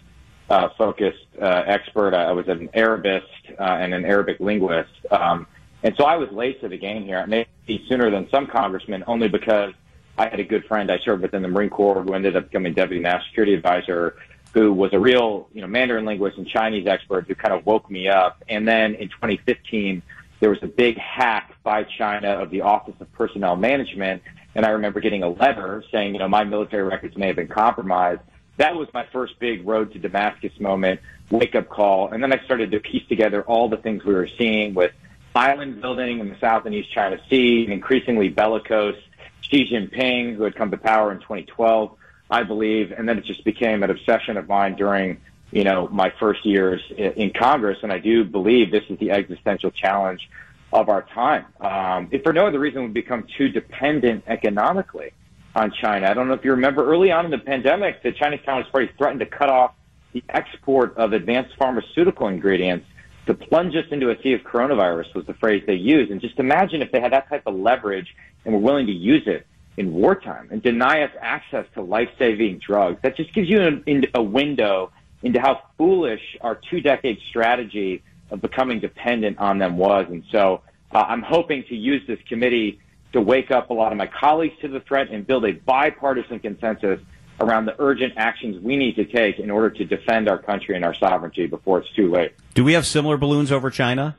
uh, 0.51 0.69
focused 0.77 1.27
uh, 1.41 1.63
expert. 1.67 2.13
I 2.13 2.33
was 2.33 2.49
an 2.49 2.69
Arabist 2.75 3.27
uh, 3.59 3.63
and 3.63 3.95
an 3.95 4.05
Arabic 4.05 4.41
linguist. 4.41 4.91
Um, 5.11 5.47
and 5.83 5.95
so 5.97 6.05
I 6.05 6.17
was 6.17 6.31
late 6.31 6.61
to 6.61 6.69
the 6.69 6.77
game 6.77 7.05
here, 7.05 7.25
maybe 7.27 7.49
sooner 7.89 8.11
than 8.11 8.29
some 8.31 8.47
congressmen, 8.49 9.05
only 9.07 9.29
because 9.29 9.73
I 10.19 10.29
had 10.29 10.41
a 10.41 10.45
good 10.45 10.67
friend 10.67 10.91
I 10.91 10.99
served 10.99 11.23
with 11.23 11.33
in 11.33 11.43
the 11.43 11.49
Marine 11.49 11.71
Corps 11.71 12.03
who 12.03 12.13
ended 12.13 12.37
up 12.37 12.51
becoming 12.51 12.75
deputy 12.75 13.01
national 13.01 13.27
security 13.29 13.55
advisor, 13.55 14.17
who 14.53 14.73
was 14.73 14.93
a 14.93 14.99
real, 14.99 15.49
you 15.55 15.61
know, 15.61 15.69
Mandarin 15.69 16.05
linguist 16.05 16.37
and 16.37 16.47
Chinese 16.47 16.87
expert 16.87 17.27
who 17.29 17.35
kind 17.37 17.55
of 17.55 17.65
woke 17.65 17.89
me 17.89 18.09
up. 18.09 18.43
And 18.49 18.67
then 18.67 18.95
in 18.97 19.09
2015, 19.09 20.03
there 20.41 20.51
was 20.51 20.59
a 20.63 20.67
big 20.67 20.99
hack 20.99 21.55
by 21.63 21.85
China 21.85 22.33
of 22.33 22.51
the 22.51 22.63
Office 22.63 22.95
of 22.99 23.11
Personnel 23.13 23.55
Management. 23.55 24.23
And 24.57 24.67
I 24.67 24.71
remember 24.71 24.99
getting 24.99 25.23
a 25.23 25.29
letter 25.29 25.85
saying, 25.93 26.15
you 26.15 26.19
know, 26.19 26.29
my 26.29 26.43
military 26.43 26.83
records 26.83 27.17
may 27.17 27.29
have 27.29 27.37
been 27.37 27.47
compromised 27.47 28.21
that 28.57 28.75
was 28.75 28.89
my 28.93 29.07
first 29.13 29.39
big 29.39 29.67
road 29.67 29.93
to 29.93 29.99
Damascus 29.99 30.53
moment, 30.61 31.01
wake 31.31 31.55
up 31.55 31.69
call. 31.69 32.09
And 32.09 32.23
then 32.23 32.33
I 32.33 32.45
started 32.45 32.71
to 32.73 32.81
piece 32.81 33.07
together 33.09 33.43
all 33.43 33.69
the 33.69 33.77
things 33.77 34.05
we 34.05 34.15
were 34.15 34.29
seeing 34.29 34.75
with 34.75 34.93
island 35.35 35.81
building 35.81 36.19
in 36.19 36.29
the 36.29 36.39
South 36.39 36.67
and 36.67 36.75
East 36.75 36.91
China 36.91 37.19
Sea, 37.29 37.67
increasingly 37.71 38.29
bellicose 38.29 38.97
Xi 39.43 39.69
Jinping, 39.69 40.35
who 40.37 40.43
had 40.43 40.55
come 40.55 40.71
to 40.71 40.77
power 40.77 41.13
in 41.13 41.19
2012, 41.19 41.97
I 42.31 42.43
believe. 42.43 42.93
And 42.93 43.09
then 43.09 43.19
it 43.19 43.25
just 43.25 43.45
became 43.45 43.83
an 43.83 43.91
obsession 43.91 44.37
of 44.37 44.49
mine 44.49 44.75
during, 44.77 45.21
you 45.53 45.65
know, 45.65 45.89
my 45.89 46.11
first 46.19 46.45
years 46.45 46.83
in 46.97 47.31
Congress. 47.31 47.79
And 47.83 47.93
I 47.93 47.99
do 47.99 48.25
believe 48.25 48.71
this 48.71 48.85
is 48.89 48.99
the 48.99 49.13
existential 49.13 49.71
challenge 49.71 50.29
of 50.73 50.89
our 50.89 51.03
time. 51.03 51.47
Um, 51.61 52.09
if 52.11 52.23
for 52.23 52.33
no 52.33 52.47
other 52.47 52.59
reason, 52.59 52.83
we've 52.83 52.93
become 52.93 53.27
too 53.37 53.49
dependent 53.49 54.25
economically 54.27 55.13
on 55.55 55.73
China. 55.73 56.09
I 56.09 56.15
don't 56.15 56.29
know 56.29 56.35
if 56.35 56.45
you 56.45 56.53
remember 56.53 56.89
early 56.91 57.11
on 57.11 57.25
in 57.25 57.31
the 57.31 57.39
pandemic, 57.39 58.03
the 58.03 58.13
Chinese 58.13 58.41
Communist 58.45 58.73
Party 58.73 58.91
threatened 58.97 59.21
to 59.21 59.27
cut 59.27 59.49
off 59.49 59.75
the 60.13 60.23
export 60.29 60.97
of 60.97 61.13
advanced 61.13 61.57
pharmaceutical 61.57 62.29
ingredients 62.29 62.87
to 63.27 63.35
plunge 63.35 63.77
us 63.77 63.85
into 63.91 64.11
a 64.11 64.21
sea 64.23 64.33
of 64.33 64.41
coronavirus 64.41 65.15
was 65.15 65.27
the 65.27 65.35
phrase 65.35 65.63
they 65.67 65.75
used. 65.75 66.11
And 66.11 66.21
just 66.21 66.39
imagine 66.39 66.83
if 66.83 66.91
they 66.91 67.01
had 67.01 67.13
that 67.13 67.29
type 67.29 67.43
of 67.47 67.55
leverage 67.55 68.15
and 68.45 68.55
were 68.55 68.61
willing 68.61 68.87
to 68.87 68.93
use 68.93 69.23
it 69.27 69.47
in 69.77 69.93
wartime 69.93 70.49
and 70.51 70.63
deny 70.63 71.03
us 71.03 71.11
access 71.21 71.67
to 71.75 71.83
life-saving 71.83 72.59
drugs. 72.59 72.99
That 73.03 73.17
just 73.17 73.33
gives 73.35 73.49
you 73.49 73.83
a, 73.87 74.03
a 74.15 74.23
window 74.23 74.91
into 75.23 75.41
how 75.41 75.63
foolish 75.77 76.23
our 76.41 76.59
two-decade 76.71 77.19
strategy 77.29 78.03
of 78.31 78.41
becoming 78.41 78.81
dependent 78.81 79.39
on 79.39 79.59
them 79.59 79.77
was. 79.77 80.07
And 80.09 80.25
so 80.33 80.63
uh, 80.93 81.05
I'm 81.07 81.23
hoping 81.23 81.65
to 81.69 81.77
use 81.77 82.03
this 82.07 82.19
committee 82.29 82.81
to 83.13 83.21
wake 83.21 83.51
up 83.51 83.71
a 83.71 83.75
lot 83.75 83.93
of 83.93 83.99
my 83.99 84.07
colleagues 84.07 84.55
to 84.61 84.69
the 84.69 84.81
threat 84.81 85.11
and 85.11 85.27
build 85.27 85.45
a 85.45 85.53
bipartisan 85.53 86.39
consensus 86.39 87.01
around 87.41 87.65
the 87.65 87.75
urgent 87.79 88.13
actions 88.17 88.63
we 88.63 88.77
need 88.77 88.95
to 88.97 89.05
take 89.05 89.39
in 89.39 89.51
order 89.51 89.71
to 89.71 89.85
defend 89.85 90.29
our 90.29 90.39
country 90.39 90.77
and 90.77 90.85
our 90.85 90.95
sovereignty 90.95 91.47
before 91.47 91.79
it's 91.79 91.91
too 91.95 92.11
late. 92.11 92.33
Do 92.55 92.63
we 92.63 92.75
have 92.75 92.87
similar 92.87 93.17
balloons 93.17 93.51
over 93.51 93.71
China? 93.71 94.17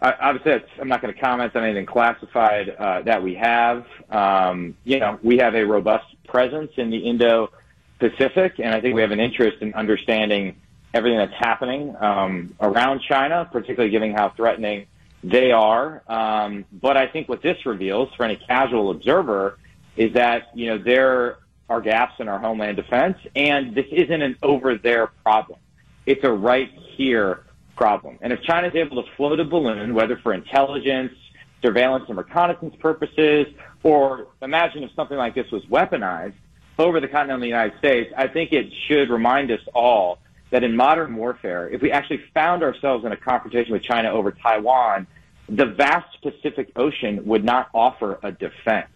I, 0.00 0.12
obviously, 0.20 0.66
I'm 0.80 0.88
not 0.88 1.02
going 1.02 1.12
to 1.14 1.20
comment 1.20 1.54
on 1.54 1.64
anything 1.64 1.86
classified 1.86 2.70
uh, 2.70 3.02
that 3.02 3.22
we 3.22 3.34
have. 3.34 3.86
Um, 4.10 4.76
you 4.84 4.98
know, 4.98 5.18
we 5.22 5.38
have 5.38 5.54
a 5.54 5.64
robust 5.64 6.06
presence 6.26 6.72
in 6.76 6.90
the 6.90 6.98
Indo-Pacific, 6.98 8.54
and 8.58 8.74
I 8.74 8.80
think 8.80 8.94
we 8.94 9.02
have 9.02 9.10
an 9.10 9.20
interest 9.20 9.58
in 9.62 9.74
understanding 9.74 10.56
everything 10.92 11.18
that's 11.18 11.34
happening 11.38 11.94
um, 12.00 12.54
around 12.60 13.02
China, 13.08 13.48
particularly 13.50 13.90
given 13.90 14.12
how 14.12 14.30
threatening 14.30 14.86
they 15.30 15.50
are. 15.50 16.02
Um, 16.08 16.64
but 16.72 16.96
I 16.96 17.06
think 17.06 17.28
what 17.28 17.42
this 17.42 17.66
reveals 17.66 18.12
for 18.16 18.24
any 18.24 18.36
casual 18.36 18.90
observer 18.90 19.58
is 19.96 20.12
that 20.14 20.50
you 20.54 20.66
know 20.66 20.78
there 20.78 21.38
are 21.68 21.80
gaps 21.80 22.14
in 22.20 22.28
our 22.28 22.38
homeland 22.38 22.76
defense, 22.76 23.18
and 23.34 23.74
this 23.74 23.86
isn't 23.90 24.22
an 24.22 24.36
over 24.42 24.76
there 24.76 25.08
problem. 25.24 25.58
It's 26.04 26.22
a 26.22 26.30
right 26.30 26.70
here 26.96 27.44
problem. 27.76 28.18
And 28.20 28.32
if 28.32 28.40
China 28.42 28.68
is 28.68 28.74
able 28.74 29.02
to 29.02 29.10
float 29.16 29.40
a 29.40 29.44
balloon, 29.44 29.94
whether 29.94 30.16
for 30.16 30.32
intelligence, 30.32 31.12
surveillance, 31.60 32.04
and 32.08 32.16
reconnaissance 32.16 32.76
purposes, 32.78 33.48
or 33.82 34.28
imagine 34.40 34.84
if 34.84 34.92
something 34.94 35.16
like 35.16 35.34
this 35.34 35.50
was 35.50 35.64
weaponized 35.64 36.34
over 36.78 37.00
the 37.00 37.08
continental 37.08 37.46
United 37.46 37.76
States, 37.78 38.12
I 38.16 38.28
think 38.28 38.52
it 38.52 38.72
should 38.86 39.10
remind 39.10 39.50
us 39.50 39.60
all 39.74 40.18
that 40.50 40.62
in 40.62 40.76
modern 40.76 41.16
warfare, 41.16 41.68
if 41.68 41.82
we 41.82 41.90
actually 41.90 42.22
found 42.32 42.62
ourselves 42.62 43.04
in 43.04 43.10
a 43.10 43.16
confrontation 43.16 43.72
with 43.72 43.82
China 43.82 44.10
over 44.10 44.30
Taiwan, 44.30 45.06
the 45.48 45.66
vast 45.66 46.20
Pacific 46.22 46.72
Ocean 46.76 47.24
would 47.26 47.44
not 47.44 47.68
offer 47.72 48.18
a 48.22 48.32
defense. 48.32 48.88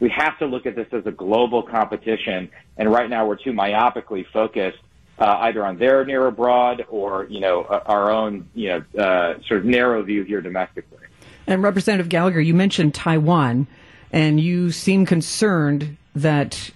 We 0.00 0.10
have 0.10 0.38
to 0.40 0.46
look 0.46 0.66
at 0.66 0.74
this 0.74 0.88
as 0.92 1.06
a 1.06 1.12
global 1.12 1.62
competition, 1.62 2.50
and 2.76 2.90
right 2.90 3.08
now 3.08 3.26
we're 3.26 3.36
too 3.36 3.52
myopically 3.52 4.24
focused 4.32 4.78
uh, 5.18 5.36
either 5.42 5.64
on 5.64 5.78
their 5.78 6.04
near 6.04 6.26
abroad 6.26 6.84
or 6.88 7.26
you 7.30 7.40
know 7.40 7.62
uh, 7.62 7.82
our 7.86 8.10
own 8.10 8.48
you 8.54 8.68
know 8.68 9.02
uh, 9.02 9.34
sort 9.46 9.60
of 9.60 9.66
narrow 9.66 10.02
view 10.02 10.24
here 10.24 10.40
domestically. 10.40 10.98
And 11.46 11.62
Representative 11.62 12.08
Gallagher, 12.08 12.40
you 12.40 12.54
mentioned 12.54 12.94
Taiwan, 12.94 13.66
and 14.10 14.40
you 14.40 14.70
seem 14.72 15.06
concerned 15.06 15.96
that 16.14 16.70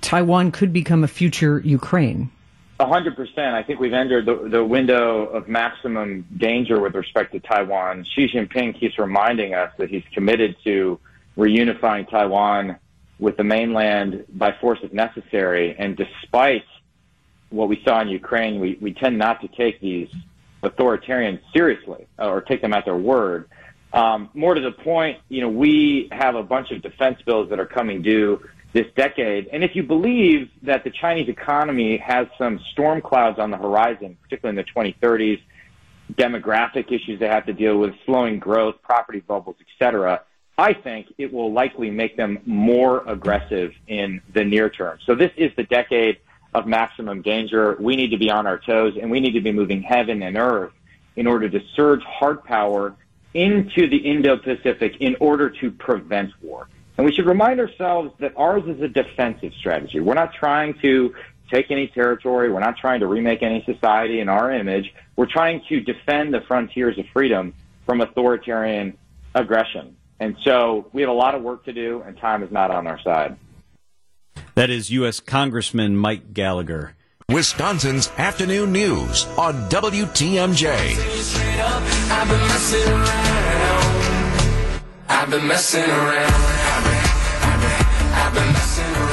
Taiwan 0.00 0.50
could 0.50 0.72
become 0.72 1.04
a 1.04 1.08
future 1.08 1.60
Ukraine. 1.60 2.30
Hundred 2.88 3.16
percent. 3.16 3.54
I 3.54 3.62
think 3.62 3.80
we've 3.80 3.92
entered 3.92 4.26
the, 4.26 4.48
the 4.48 4.64
window 4.64 5.26
of 5.26 5.48
maximum 5.48 6.26
danger 6.36 6.80
with 6.80 6.94
respect 6.94 7.32
to 7.32 7.40
Taiwan. 7.40 8.04
Xi 8.14 8.28
Jinping 8.28 8.78
keeps 8.78 8.98
reminding 8.98 9.54
us 9.54 9.72
that 9.78 9.88
he's 9.88 10.04
committed 10.12 10.56
to 10.64 10.98
reunifying 11.36 12.08
Taiwan 12.10 12.76
with 13.18 13.36
the 13.36 13.44
mainland 13.44 14.24
by 14.34 14.52
force 14.60 14.80
if 14.82 14.92
necessary. 14.92 15.76
And 15.78 15.96
despite 15.96 16.64
what 17.50 17.68
we 17.68 17.80
saw 17.84 18.00
in 18.00 18.08
Ukraine, 18.08 18.60
we, 18.60 18.78
we 18.80 18.92
tend 18.92 19.16
not 19.16 19.40
to 19.42 19.48
take 19.48 19.80
these 19.80 20.08
authoritarians 20.62 21.40
seriously 21.54 22.06
or 22.18 22.40
take 22.40 22.62
them 22.62 22.72
at 22.72 22.84
their 22.84 22.96
word. 22.96 23.48
Um, 23.92 24.30
more 24.34 24.54
to 24.54 24.60
the 24.60 24.72
point, 24.72 25.18
you 25.28 25.40
know, 25.42 25.50
we 25.50 26.08
have 26.12 26.34
a 26.34 26.42
bunch 26.42 26.70
of 26.70 26.82
defense 26.82 27.20
bills 27.26 27.50
that 27.50 27.60
are 27.60 27.66
coming 27.66 28.02
due 28.02 28.42
this 28.72 28.86
decade. 28.96 29.48
And 29.52 29.62
if 29.62 29.76
you 29.76 29.82
believe 29.82 30.50
that 30.62 30.84
the 30.84 30.90
Chinese 30.90 31.28
economy 31.28 31.98
has 31.98 32.26
some 32.38 32.58
storm 32.72 33.00
clouds 33.00 33.38
on 33.38 33.50
the 33.50 33.56
horizon, 33.56 34.16
particularly 34.22 34.58
in 34.58 34.64
the 34.64 34.92
2030s, 34.92 35.40
demographic 36.14 36.90
issues 36.90 37.20
they 37.20 37.28
have 37.28 37.46
to 37.46 37.52
deal 37.52 37.78
with, 37.78 37.94
slowing 38.06 38.38
growth, 38.38 38.76
property 38.82 39.20
bubbles, 39.20 39.56
et 39.60 39.66
cetera, 39.78 40.22
I 40.58 40.74
think 40.74 41.06
it 41.18 41.32
will 41.32 41.52
likely 41.52 41.90
make 41.90 42.16
them 42.16 42.38
more 42.44 43.02
aggressive 43.06 43.72
in 43.88 44.20
the 44.34 44.44
near 44.44 44.68
term. 44.68 44.98
So 45.06 45.14
this 45.14 45.30
is 45.36 45.50
the 45.56 45.64
decade 45.64 46.18
of 46.54 46.66
maximum 46.66 47.22
danger. 47.22 47.76
We 47.80 47.96
need 47.96 48.10
to 48.10 48.18
be 48.18 48.30
on 48.30 48.46
our 48.46 48.58
toes 48.58 48.94
and 49.00 49.10
we 49.10 49.20
need 49.20 49.32
to 49.32 49.40
be 49.40 49.52
moving 49.52 49.82
heaven 49.82 50.22
and 50.22 50.36
earth 50.36 50.72
in 51.16 51.26
order 51.26 51.48
to 51.48 51.60
surge 51.74 52.02
hard 52.02 52.44
power 52.44 52.94
into 53.34 53.88
the 53.88 53.96
Indo-Pacific 53.96 54.96
in 55.00 55.16
order 55.20 55.48
to 55.48 55.70
prevent 55.70 56.30
war. 56.42 56.68
And 56.96 57.06
we 57.06 57.12
should 57.12 57.26
remind 57.26 57.58
ourselves 57.60 58.12
that 58.20 58.34
ours 58.36 58.64
is 58.66 58.80
a 58.80 58.88
defensive 58.88 59.52
strategy. 59.58 60.00
We're 60.00 60.14
not 60.14 60.34
trying 60.34 60.74
to 60.82 61.14
take 61.50 61.70
any 61.70 61.88
territory. 61.88 62.50
We're 62.50 62.60
not 62.60 62.76
trying 62.76 63.00
to 63.00 63.06
remake 63.06 63.42
any 63.42 63.62
society 63.64 64.20
in 64.20 64.28
our 64.28 64.50
image. 64.50 64.92
We're 65.16 65.30
trying 65.30 65.62
to 65.68 65.80
defend 65.80 66.34
the 66.34 66.40
frontiers 66.42 66.98
of 66.98 67.06
freedom 67.12 67.54
from 67.86 68.00
authoritarian 68.00 68.96
aggression. 69.34 69.96
And 70.20 70.36
so 70.44 70.88
we 70.92 71.02
have 71.02 71.10
a 71.10 71.14
lot 71.14 71.34
of 71.34 71.42
work 71.42 71.64
to 71.64 71.72
do, 71.72 72.02
and 72.06 72.16
time 72.16 72.42
is 72.42 72.52
not 72.52 72.70
on 72.70 72.86
our 72.86 73.00
side. 73.00 73.36
That 74.54 74.70
is 74.70 74.90
U.S. 74.90 75.20
Congressman 75.20 75.96
Mike 75.96 76.32
Gallagher. 76.32 76.94
Wisconsin's 77.28 78.08
afternoon 78.18 78.72
news 78.72 79.24
on 79.38 79.54
WTMJ. 79.70 80.96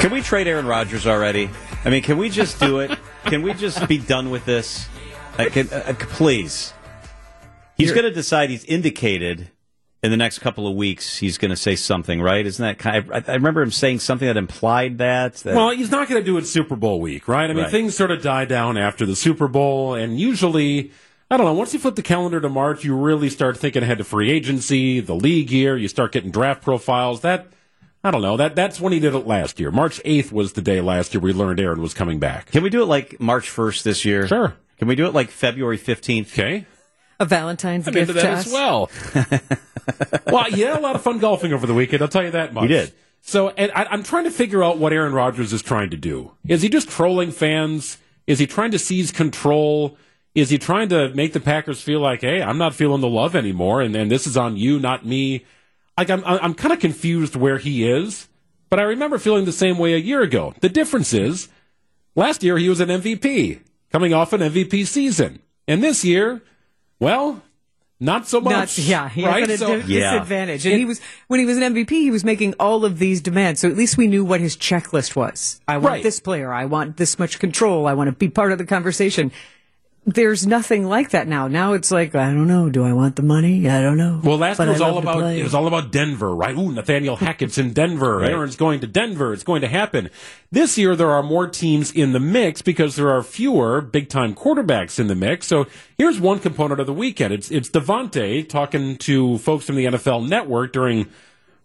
Can 0.00 0.12
we 0.12 0.22
trade 0.22 0.48
Aaron 0.48 0.66
Rodgers 0.66 1.06
already? 1.06 1.50
I 1.84 1.90
mean, 1.90 2.02
can 2.02 2.16
we 2.16 2.30
just 2.30 2.58
do 2.58 2.80
it? 2.80 2.98
can 3.26 3.42
we 3.42 3.52
just 3.52 3.86
be 3.86 3.98
done 3.98 4.30
with 4.30 4.46
this? 4.46 4.88
Uh, 5.38 5.44
can, 5.50 5.68
uh, 5.70 5.92
please. 5.98 6.72
He's 7.76 7.92
going 7.92 8.04
to 8.04 8.10
decide 8.10 8.48
he's 8.48 8.64
indicated 8.64 9.50
in 10.02 10.10
the 10.10 10.16
next 10.16 10.38
couple 10.38 10.66
of 10.66 10.74
weeks 10.74 11.18
he's 11.18 11.36
going 11.36 11.50
to 11.50 11.56
say 11.56 11.76
something, 11.76 12.22
right? 12.22 12.46
Isn't 12.46 12.64
that 12.64 12.78
kind 12.78 12.96
of, 12.96 13.28
I, 13.28 13.34
remember 13.34 13.60
him 13.60 13.70
saying 13.70 13.98
something 13.98 14.26
that 14.26 14.38
implied 14.38 14.96
that, 14.98 15.34
that 15.34 15.54
Well, 15.54 15.68
he's 15.68 15.90
not 15.90 16.08
going 16.08 16.22
to 16.22 16.24
do 16.24 16.38
it 16.38 16.46
Super 16.46 16.76
Bowl 16.76 16.98
week, 16.98 17.28
right? 17.28 17.50
I 17.50 17.52
mean, 17.52 17.64
right. 17.64 17.70
things 17.70 17.94
sort 17.94 18.10
of 18.10 18.22
die 18.22 18.46
down 18.46 18.78
after 18.78 19.04
the 19.04 19.14
Super 19.14 19.48
Bowl, 19.48 19.92
and 19.92 20.18
usually, 20.18 20.92
I 21.30 21.36
don't 21.36 21.44
know, 21.44 21.52
once 21.52 21.74
you 21.74 21.78
flip 21.78 21.96
the 21.96 22.02
calendar 22.02 22.40
to 22.40 22.48
March, 22.48 22.84
you 22.84 22.96
really 22.96 23.28
start 23.28 23.58
thinking 23.58 23.82
ahead 23.82 23.98
to 23.98 24.04
free 24.04 24.30
agency, 24.30 25.00
the 25.00 25.14
league 25.14 25.50
year, 25.50 25.76
you 25.76 25.88
start 25.88 26.12
getting 26.12 26.30
draft 26.30 26.62
profiles. 26.62 27.20
That, 27.20 27.48
I 28.02 28.10
don't 28.10 28.22
know, 28.22 28.36
that 28.38 28.56
that's 28.56 28.80
when 28.80 28.92
he 28.92 29.00
did 29.00 29.14
it 29.14 29.26
last 29.26 29.60
year. 29.60 29.70
March 29.70 30.02
8th 30.04 30.32
was 30.32 30.54
the 30.54 30.62
day 30.62 30.80
last 30.80 31.12
year 31.12 31.20
we 31.20 31.32
learned 31.32 31.60
Aaron 31.60 31.82
was 31.82 31.92
coming 31.92 32.18
back. 32.18 32.50
Can 32.50 32.62
we 32.62 32.70
do 32.70 32.82
it 32.82 32.86
like 32.86 33.20
March 33.20 33.50
1st 33.50 33.82
this 33.82 34.04
year? 34.04 34.26
Sure. 34.26 34.54
Can 34.78 34.88
we 34.88 34.94
do 34.94 35.06
it 35.06 35.12
like 35.12 35.30
February 35.30 35.78
15th? 35.78 36.32
Okay 36.32 36.66
a 37.20 37.26
Valentine's 37.26 37.86
I'm 37.86 37.94
gift 37.94 38.08
into 38.10 38.20
that 38.20 38.46
as 38.46 38.52
well. 38.52 38.90
well, 40.26 40.50
yeah, 40.50 40.76
a 40.76 40.80
lot 40.80 40.96
of 40.96 41.02
fun 41.02 41.18
golfing 41.18 41.52
over 41.52 41.66
the 41.66 41.74
weekend. 41.74 42.02
I'll 42.02 42.08
tell 42.08 42.24
you 42.24 42.30
that 42.30 42.54
much. 42.54 42.62
You 42.62 42.68
did. 42.68 42.92
So, 43.20 43.50
and 43.50 43.70
I, 43.72 43.84
I'm 43.84 44.02
trying 44.02 44.24
to 44.24 44.30
figure 44.30 44.64
out 44.64 44.78
what 44.78 44.94
Aaron 44.94 45.12
Rodgers 45.12 45.52
is 45.52 45.60
trying 45.60 45.90
to 45.90 45.98
do. 45.98 46.32
Is 46.48 46.62
he 46.62 46.70
just 46.70 46.88
trolling 46.88 47.30
fans? 47.30 47.98
Is 48.26 48.38
he 48.38 48.46
trying 48.46 48.70
to 48.70 48.78
seize 48.78 49.12
control? 49.12 49.98
Is 50.34 50.48
he 50.48 50.56
trying 50.56 50.88
to 50.88 51.10
make 51.10 51.34
the 51.34 51.40
Packers 51.40 51.82
feel 51.82 52.00
like, 52.00 52.22
hey, 52.22 52.40
I'm 52.40 52.56
not 52.56 52.74
feeling 52.74 53.02
the 53.02 53.08
love 53.08 53.36
anymore, 53.36 53.82
and, 53.82 53.94
and 53.94 54.10
this 54.10 54.26
is 54.26 54.38
on 54.38 54.56
you, 54.56 54.80
not 54.80 55.04
me? 55.04 55.44
Like, 56.00 56.08
I'm, 56.08 56.24
I'm 56.24 56.54
kind 56.54 56.72
of 56.72 56.80
confused 56.80 57.36
where 57.36 57.58
he 57.58 57.86
is, 57.86 58.26
but 58.70 58.80
I 58.80 58.84
remember 58.84 59.18
feeling 59.18 59.44
the 59.44 59.52
same 59.52 59.76
way 59.76 59.92
a 59.92 59.98
year 59.98 60.22
ago. 60.22 60.54
The 60.62 60.70
difference 60.70 61.12
is, 61.12 61.50
last 62.14 62.42
year 62.42 62.56
he 62.56 62.70
was 62.70 62.80
an 62.80 62.88
MVP, 62.88 63.60
coming 63.92 64.14
off 64.14 64.32
an 64.32 64.40
MVP 64.40 64.86
season. 64.86 65.40
And 65.68 65.82
this 65.82 66.02
year, 66.02 66.40
well, 67.00 67.42
not 68.00 68.26
so 68.26 68.40
much. 68.40 68.78
Not, 68.78 68.78
yeah, 68.78 69.10
he 69.10 69.26
right? 69.26 69.40
had 69.42 69.50
a 69.50 69.58
so, 69.58 69.82
disadvantage. 69.82 70.64
And 70.64 70.74
it, 70.74 70.78
he 70.78 70.84
was 70.86 71.02
when 71.26 71.38
he 71.38 71.44
was 71.44 71.58
an 71.58 71.74
MVP, 71.74 71.90
he 71.90 72.10
was 72.10 72.24
making 72.24 72.54
all 72.58 72.86
of 72.86 72.98
these 72.98 73.20
demands. 73.20 73.60
So 73.60 73.68
at 73.68 73.76
least 73.76 73.98
we 73.98 74.06
knew 74.06 74.24
what 74.24 74.40
his 74.40 74.56
checklist 74.56 75.14
was. 75.14 75.60
I 75.68 75.76
want 75.76 75.92
right. 75.92 76.02
this 76.02 76.18
player. 76.18 76.50
I 76.50 76.64
want 76.64 76.96
this 76.96 77.18
much 77.18 77.38
control. 77.38 77.86
I 77.86 77.92
want 77.92 78.08
to 78.08 78.12
be 78.12 78.30
part 78.30 78.52
of 78.52 78.58
the 78.58 78.64
conversation 78.64 79.32
there's 80.06 80.46
nothing 80.46 80.86
like 80.86 81.10
that 81.10 81.28
now. 81.28 81.46
Now 81.46 81.74
it's 81.74 81.90
like 81.90 82.14
I 82.14 82.32
don't 82.32 82.48
know. 82.48 82.70
Do 82.70 82.84
I 82.84 82.92
want 82.92 83.16
the 83.16 83.22
money? 83.22 83.68
I 83.68 83.82
don't 83.82 83.98
know. 83.98 84.20
Well, 84.22 84.38
last 84.38 84.58
year 84.58 84.68
was 84.68 84.80
all 84.80 84.98
about 84.98 85.22
it 85.34 85.42
was 85.42 85.54
all 85.54 85.66
about 85.66 85.92
Denver, 85.92 86.34
right? 86.34 86.56
Ooh, 86.56 86.72
Nathaniel 86.72 87.16
Hackett's 87.16 87.58
in 87.58 87.72
Denver. 87.72 88.18
right. 88.18 88.30
Aaron's 88.30 88.56
going 88.56 88.80
to 88.80 88.86
Denver. 88.86 89.32
It's 89.32 89.42
going 89.42 89.60
to 89.60 89.68
happen. 89.68 90.08
This 90.50 90.78
year 90.78 90.96
there 90.96 91.10
are 91.10 91.22
more 91.22 91.46
teams 91.48 91.92
in 91.92 92.12
the 92.12 92.20
mix 92.20 92.62
because 92.62 92.96
there 92.96 93.10
are 93.10 93.22
fewer 93.22 93.80
big 93.82 94.08
time 94.08 94.34
quarterbacks 94.34 94.98
in 94.98 95.06
the 95.06 95.14
mix. 95.14 95.46
So 95.46 95.66
here's 95.98 96.18
one 96.18 96.38
component 96.38 96.80
of 96.80 96.86
the 96.86 96.94
weekend. 96.94 97.34
It's 97.34 97.50
it's 97.50 97.68
Davante 97.68 98.48
talking 98.48 98.96
to 98.98 99.38
folks 99.38 99.66
from 99.66 99.76
the 99.76 99.84
NFL 99.84 100.26
Network 100.28 100.72
during 100.72 101.08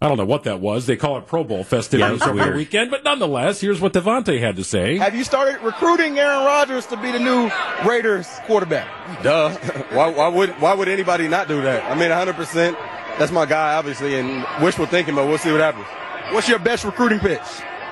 I 0.05 0.07
don't 0.07 0.17
know 0.17 0.25
what 0.25 0.43
that 0.43 0.59
was. 0.59 0.85
They 0.85 0.97
call 0.97 1.17
it 1.17 1.25
Pro 1.25 1.43
Bowl 1.43 1.63
festivities 1.63 2.19
yeah, 2.19 2.27
over 2.27 2.35
weird. 2.35 2.53
the 2.53 2.57
weekend, 2.57 2.91
but 2.91 3.03
nonetheless, 3.03 3.59
here's 3.59 3.81
what 3.81 3.91
Davante 3.91 4.39
had 4.39 4.55
to 4.57 4.63
say. 4.63 4.97
Have 4.97 5.15
you 5.15 5.23
started 5.23 5.59
recruiting 5.63 6.19
Aaron 6.19 6.45
Rodgers 6.45 6.85
to 6.87 6.97
be 6.97 7.11
the 7.11 7.17
new 7.17 7.49
Raiders 7.83 8.27
quarterback? 8.45 8.87
Duh. 9.23 9.49
Why, 9.95 10.09
why 10.11 10.27
would 10.27 10.49
why 10.61 10.75
would 10.75 10.87
anybody 10.87 11.27
not 11.27 11.47
do 11.47 11.59
that? 11.63 11.83
I 11.85 11.95
mean, 11.95 12.09
100. 12.09 12.35
percent 12.35 12.77
That's 13.17 13.31
my 13.31 13.47
guy, 13.47 13.73
obviously, 13.73 14.19
and 14.19 14.45
wishful 14.61 14.85
thinking, 14.85 15.15
but 15.15 15.25
we'll 15.25 15.39
see 15.39 15.51
what 15.51 15.61
happens. 15.61 15.87
What's 16.31 16.47
your 16.47 16.59
best 16.59 16.83
recruiting 16.85 17.19
pitch? 17.19 17.41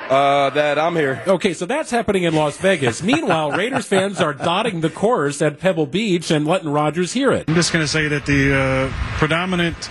Uh, 0.10 0.50
that 0.51 0.77
I'm 0.77 0.96
here. 0.96 1.24
Okay, 1.25 1.53
so 1.53 1.65
that's 1.65 1.89
happening 1.89 2.24
in 2.24 2.36
Las 2.36 2.58
Vegas. 2.58 3.01
Meanwhile, 3.13 3.53
Raiders 3.53 3.88
fans 3.88 4.20
are 4.22 4.34
dotting 4.34 4.82
the 4.82 4.89
course 4.89 5.41
at 5.41 5.60
Pebble 5.60 5.88
Beach 5.88 6.29
and 6.29 6.46
letting 6.46 6.70
Rodgers 6.70 7.13
hear 7.13 7.32
it. 7.32 7.46
I'm 7.48 7.55
just 7.55 7.72
going 7.74 7.84
to 7.84 7.88
say 7.88 8.08
that 8.10 8.25
the 8.25 8.53
uh, 8.53 8.93
predominant 9.17 9.89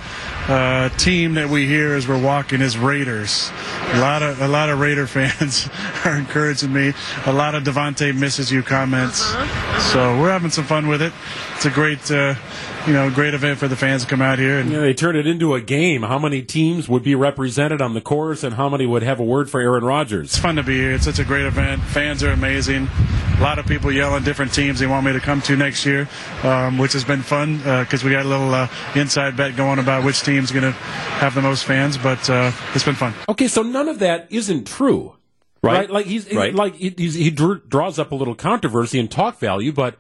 uh, 0.49 0.89
team 0.91 1.35
that 1.35 1.49
we 1.49 1.67
hear 1.67 1.95
as 1.95 2.09
we're 2.09 2.21
walking 2.21 2.61
is 2.61 2.77
Raiders. 2.77 3.51
A 3.93 4.01
lot 4.01 4.23
of 4.23 4.41
a 4.41 4.49
lot 4.49 4.71
of 4.71 4.81
Raider 4.81 5.07
fans 5.07 5.69
are 6.05 6.17
encouraging 6.17 6.73
me. 6.73 6.93
A 7.27 7.33
lot 7.33 7.55
of 7.55 7.63
Davante 7.63 8.17
misses 8.17 8.51
you 8.51 8.63
comments. 8.63 9.21
So 9.93 10.19
we're 10.21 10.31
having 10.31 10.51
some 10.51 10.65
fun 10.65 10.89
with 10.89 11.03
it. 11.03 11.13
It's 11.57 11.67
a 11.67 11.71
great, 11.71 12.11
uh, 12.11 12.35
you 12.87 12.93
know, 12.93 13.11
great 13.11 13.35
event 13.35 13.59
for 13.59 13.69
the 13.69 13.77
fans 13.77 14.03
to 14.03 14.09
come 14.09 14.21
out 14.21 14.39
here. 14.39 14.59
And 14.59 14.71
Yeah, 14.71 14.81
they 14.81 14.95
turn 14.95 15.15
it 15.15 15.27
into 15.27 15.55
a 15.55 15.61
game. 15.61 16.03
How 16.03 16.19
many 16.19 16.43
teams 16.43 16.89
would 16.89 17.05
be 17.05 17.15
represented 17.15 17.81
on 17.81 17.95
the 17.95 18.01
course, 18.01 18.43
and 18.43 18.55
how 18.55 18.69
many 18.69 18.85
would 18.85 19.03
have 19.03 19.21
a 19.21 19.25
word 19.25 19.49
for 19.49 19.61
Aaron 19.61 19.85
Rodgers? 19.85 20.27
it's 20.27 20.39
fun 20.39 20.57
to 20.57 20.63
be 20.63 20.77
here. 20.77 20.93
It's 20.93 21.05
such 21.05 21.19
a 21.19 21.25
great 21.25 21.47
event. 21.47 21.83
Fans 21.83 22.23
are 22.25 22.31
amazing. 22.31 22.89
A 23.39 23.43
lot 23.43 23.59
of 23.59 23.67
people 23.67 23.91
yelling 23.91 24.25
different 24.25 24.53
teams 24.53 24.79
they 24.79 24.87
want 24.87 25.05
me 25.07 25.13
to 25.13 25.21
come 25.21 25.41
to 25.43 25.57
next 25.57 25.85
year, 25.87 26.09
um, 26.43 26.79
which 26.79 26.93
has 26.93 27.05
been 27.05 27.23
fun 27.23 27.59
because 27.59 28.05
we 28.05 28.11
got 28.11 28.25
a 28.25 28.29
little 28.29 28.55
uh, 28.55 28.69
inside 28.95 29.37
bet 29.37 29.57
going 29.57 29.79
about 29.79 30.05
which 30.05 30.23
team's 30.33 30.51
going 30.51 30.65
to 30.65 30.73
have 30.73 31.35
the 31.35 31.43
most 31.43 31.65
fans. 31.65 31.97
But 31.99 32.29
uh, 32.31 32.53
it's 32.75 32.85
been 32.85 32.95
fun. 32.95 33.15
Okay, 33.29 33.49
so 33.49 33.63
none 33.63 33.89
of 33.89 33.99
that 34.01 34.27
isn't 34.31 34.67
true, 34.67 35.17
Right. 35.63 35.89
Like 35.89 36.07
he's 36.07 36.33
Right. 36.33 36.55
like 36.55 36.75
he, 36.75 36.93
he's, 36.97 37.15
he 37.15 37.31
dr- 37.31 37.69
draws 37.69 37.99
up 37.99 38.11
a 38.11 38.15
little 38.17 38.35
controversy 38.35 38.99
and 38.99 39.09
talk 39.11 39.39
value, 39.39 39.71
but 39.73 39.97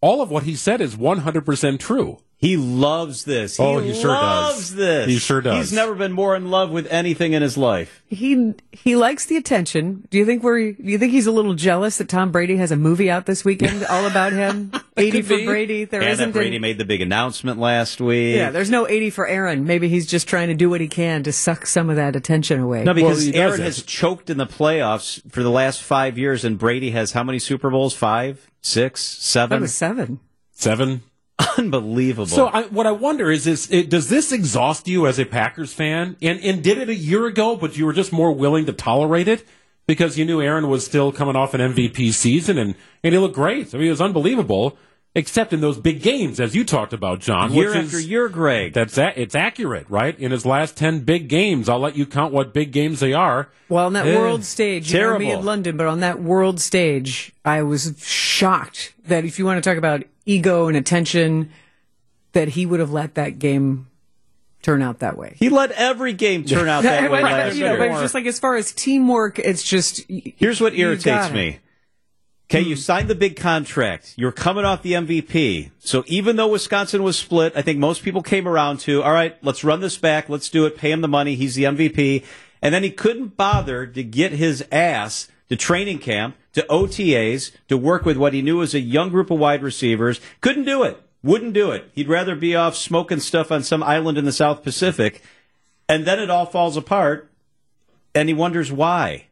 all 0.00 0.20
of 0.20 0.30
what 0.30 0.42
he 0.42 0.54
said 0.56 0.80
is 0.80 0.96
one 0.96 1.18
hundred 1.18 1.46
percent 1.46 1.80
true. 1.80 2.18
He 2.38 2.58
loves 2.58 3.24
this. 3.24 3.56
He 3.56 3.62
Oh, 3.62 3.78
he 3.78 3.94
sure 3.94 4.10
does. 4.12 4.52
loves 4.54 4.74
this. 4.74 5.06
He 5.08 5.16
sure 5.18 5.40
does. 5.40 5.56
He's 5.56 5.72
never 5.72 5.94
been 5.94 6.12
more 6.12 6.36
in 6.36 6.50
love 6.50 6.70
with 6.70 6.86
anything 6.92 7.32
in 7.32 7.40
his 7.40 7.56
life. 7.56 8.02
He 8.08 8.52
he 8.72 8.94
likes 8.94 9.24
the 9.24 9.38
attention. 9.38 10.06
Do 10.10 10.18
you 10.18 10.26
think 10.26 10.42
we're? 10.42 10.72
Do 10.72 10.82
you 10.82 10.98
think 10.98 11.12
he's 11.12 11.26
a 11.26 11.32
little 11.32 11.54
jealous 11.54 11.96
that 11.96 12.10
Tom 12.10 12.32
Brady 12.32 12.58
has 12.58 12.70
a 12.70 12.76
movie 12.76 13.10
out 13.10 13.24
this 13.24 13.42
weekend 13.42 13.86
all 13.90 14.06
about 14.06 14.34
him? 14.34 14.70
Eighty 14.98 15.22
for 15.22 15.38
be. 15.38 15.46
Brady. 15.46 15.84
There 15.86 16.02
and 16.02 16.10
isn't 16.10 16.32
Brady 16.32 16.56
an- 16.56 16.62
made 16.62 16.76
the 16.76 16.84
big 16.84 17.00
announcement 17.00 17.58
last 17.58 18.02
week. 18.02 18.36
Yeah, 18.36 18.50
there's 18.50 18.70
no 18.70 18.86
eighty 18.86 19.08
for 19.08 19.26
Aaron. 19.26 19.64
Maybe 19.64 19.88
he's 19.88 20.06
just 20.06 20.28
trying 20.28 20.48
to 20.48 20.54
do 20.54 20.68
what 20.68 20.82
he 20.82 20.88
can 20.88 21.22
to 21.22 21.32
suck 21.32 21.64
some 21.64 21.88
of 21.88 21.96
that 21.96 22.16
attention 22.16 22.60
away. 22.60 22.84
No, 22.84 22.92
because 22.92 23.22
he 23.22 23.32
does 23.32 23.40
Aaron 23.40 23.60
has 23.62 23.82
choked 23.82 24.28
in 24.28 24.36
the 24.36 24.46
playoffs 24.46 25.22
for 25.32 25.42
the 25.42 25.50
last 25.50 25.82
five 25.82 26.18
years, 26.18 26.44
and 26.44 26.58
Brady 26.58 26.90
has 26.90 27.12
how 27.12 27.24
many 27.24 27.38
Super 27.38 27.70
Bowls? 27.70 27.94
Five, 27.94 28.46
six, 28.60 29.32
that 29.32 29.58
was 29.58 29.74
seven. 29.74 30.20
Seven. 30.52 31.00
Unbelievable. 31.58 32.26
So 32.26 32.46
I, 32.46 32.62
what 32.64 32.86
I 32.86 32.92
wonder 32.92 33.30
is, 33.30 33.46
is 33.46 33.70
it, 33.70 33.90
does 33.90 34.08
this 34.08 34.32
exhaust 34.32 34.88
you 34.88 35.06
as 35.06 35.18
a 35.18 35.24
Packers 35.24 35.72
fan? 35.72 36.16
And 36.22 36.40
and 36.40 36.62
did 36.62 36.78
it 36.78 36.88
a 36.88 36.94
year 36.94 37.26
ago, 37.26 37.56
but 37.56 37.76
you 37.76 37.84
were 37.86 37.92
just 37.92 38.12
more 38.12 38.32
willing 38.32 38.66
to 38.66 38.72
tolerate 38.72 39.28
it 39.28 39.44
because 39.86 40.18
you 40.18 40.24
knew 40.24 40.40
Aaron 40.40 40.68
was 40.68 40.84
still 40.84 41.12
coming 41.12 41.36
off 41.36 41.54
an 41.54 41.60
MVP 41.60 42.12
season 42.12 42.56
and 42.58 42.74
and 43.04 43.12
he 43.14 43.18
looked 43.18 43.34
great. 43.34 43.74
I 43.74 43.78
mean, 43.78 43.86
it 43.88 43.90
was 43.90 44.00
unbelievable, 44.00 44.78
except 45.14 45.52
in 45.52 45.60
those 45.60 45.78
big 45.78 46.02
games, 46.02 46.40
as 46.40 46.54
you 46.54 46.64
talked 46.64 46.92
about, 46.94 47.20
John. 47.20 47.52
year 47.52 47.68
which 47.68 47.76
after 47.84 47.96
is, 47.98 48.06
year, 48.08 48.28
Greg. 48.30 48.72
That's 48.72 48.96
a, 48.96 49.18
it's 49.20 49.34
accurate, 49.34 49.86
right? 49.90 50.18
In 50.18 50.30
his 50.30 50.46
last 50.46 50.76
ten 50.76 51.00
big 51.00 51.28
games, 51.28 51.68
I'll 51.68 51.78
let 51.80 51.96
you 51.96 52.06
count 52.06 52.32
what 52.32 52.54
big 52.54 52.72
games 52.72 53.00
they 53.00 53.12
are. 53.12 53.50
Well, 53.68 53.86
on 53.86 53.92
that 53.92 54.06
Eh, 54.06 54.16
world 54.18 54.42
stage, 54.44 54.90
you 54.92 55.00
know 55.00 55.18
me 55.18 55.26
terrible. 55.26 55.40
in 55.40 55.46
London, 55.46 55.76
but 55.76 55.86
on 55.86 56.00
that 56.00 56.22
world 56.22 56.60
stage, 56.60 57.34
I 57.44 57.62
was 57.62 57.94
shocked 58.02 58.94
that 59.06 59.24
if 59.26 59.38
you 59.38 59.44
want 59.44 59.62
to 59.62 59.68
talk 59.70 59.76
about 59.78 60.02
ego 60.26 60.68
and 60.68 60.76
attention, 60.76 61.50
that 62.32 62.48
he 62.48 62.66
would 62.66 62.80
have 62.80 62.92
let 62.92 63.14
that 63.14 63.38
game 63.38 63.88
turn 64.62 64.82
out 64.82 64.98
that 64.98 65.16
way. 65.16 65.34
he 65.38 65.48
let 65.48 65.70
every 65.72 66.12
game 66.12 66.44
turn 66.44 66.68
out 66.68 66.82
that 66.82 67.10
way 67.10 67.22
last 67.22 67.56
you 67.56 67.64
know, 67.64 67.76
year. 67.76 67.90
but 67.92 68.00
just 68.00 68.14
like 68.14 68.26
as 68.26 68.38
far 68.38 68.56
as 68.56 68.72
teamwork, 68.72 69.38
it's 69.38 69.62
just 69.62 70.02
Here's 70.08 70.60
what 70.60 70.74
irritates 70.74 71.32
me. 71.32 71.60
Okay, 72.48 72.60
you 72.60 72.76
hmm. 72.76 72.80
signed 72.80 73.08
the 73.08 73.14
big 73.16 73.36
contract. 73.36 74.14
You're 74.16 74.32
coming 74.32 74.64
off 74.64 74.82
the 74.82 74.92
MVP. 74.92 75.70
So 75.80 76.04
even 76.06 76.36
though 76.36 76.48
Wisconsin 76.48 77.02
was 77.02 77.18
split, 77.18 77.52
I 77.56 77.62
think 77.62 77.78
most 77.78 78.02
people 78.04 78.22
came 78.22 78.46
around 78.46 78.78
to, 78.80 79.02
all 79.02 79.12
right, 79.12 79.36
let's 79.42 79.64
run 79.64 79.80
this 79.80 79.96
back. 79.96 80.28
Let's 80.28 80.48
do 80.48 80.64
it. 80.64 80.76
Pay 80.76 80.92
him 80.92 81.00
the 81.00 81.08
money. 81.08 81.34
He's 81.34 81.56
the 81.56 81.64
MVP. 81.64 82.24
And 82.62 82.72
then 82.72 82.84
he 82.84 82.90
couldn't 82.90 83.36
bother 83.36 83.86
to 83.86 84.02
get 84.02 84.32
his 84.32 84.64
ass 84.70 85.28
to 85.48 85.56
training 85.56 85.98
camp, 85.98 86.36
to 86.52 86.66
OTAs, 86.68 87.52
to 87.68 87.76
work 87.76 88.04
with 88.04 88.16
what 88.16 88.32
he 88.32 88.42
knew 88.42 88.58
was 88.58 88.74
a 88.74 88.80
young 88.80 89.10
group 89.10 89.30
of 89.30 89.38
wide 89.38 89.62
receivers. 89.62 90.20
Couldn't 90.40 90.64
do 90.64 90.82
it. 90.82 91.00
Wouldn't 91.22 91.54
do 91.54 91.70
it. 91.70 91.90
He'd 91.94 92.08
rather 92.08 92.36
be 92.36 92.54
off 92.54 92.76
smoking 92.76 93.20
stuff 93.20 93.50
on 93.50 93.62
some 93.62 93.82
island 93.82 94.18
in 94.18 94.24
the 94.24 94.32
South 94.32 94.62
Pacific. 94.62 95.22
And 95.88 96.04
then 96.04 96.18
it 96.18 96.30
all 96.30 96.46
falls 96.46 96.76
apart 96.76 97.30
and 98.14 98.28
he 98.28 98.34
wonders 98.34 98.72
why. 98.72 99.26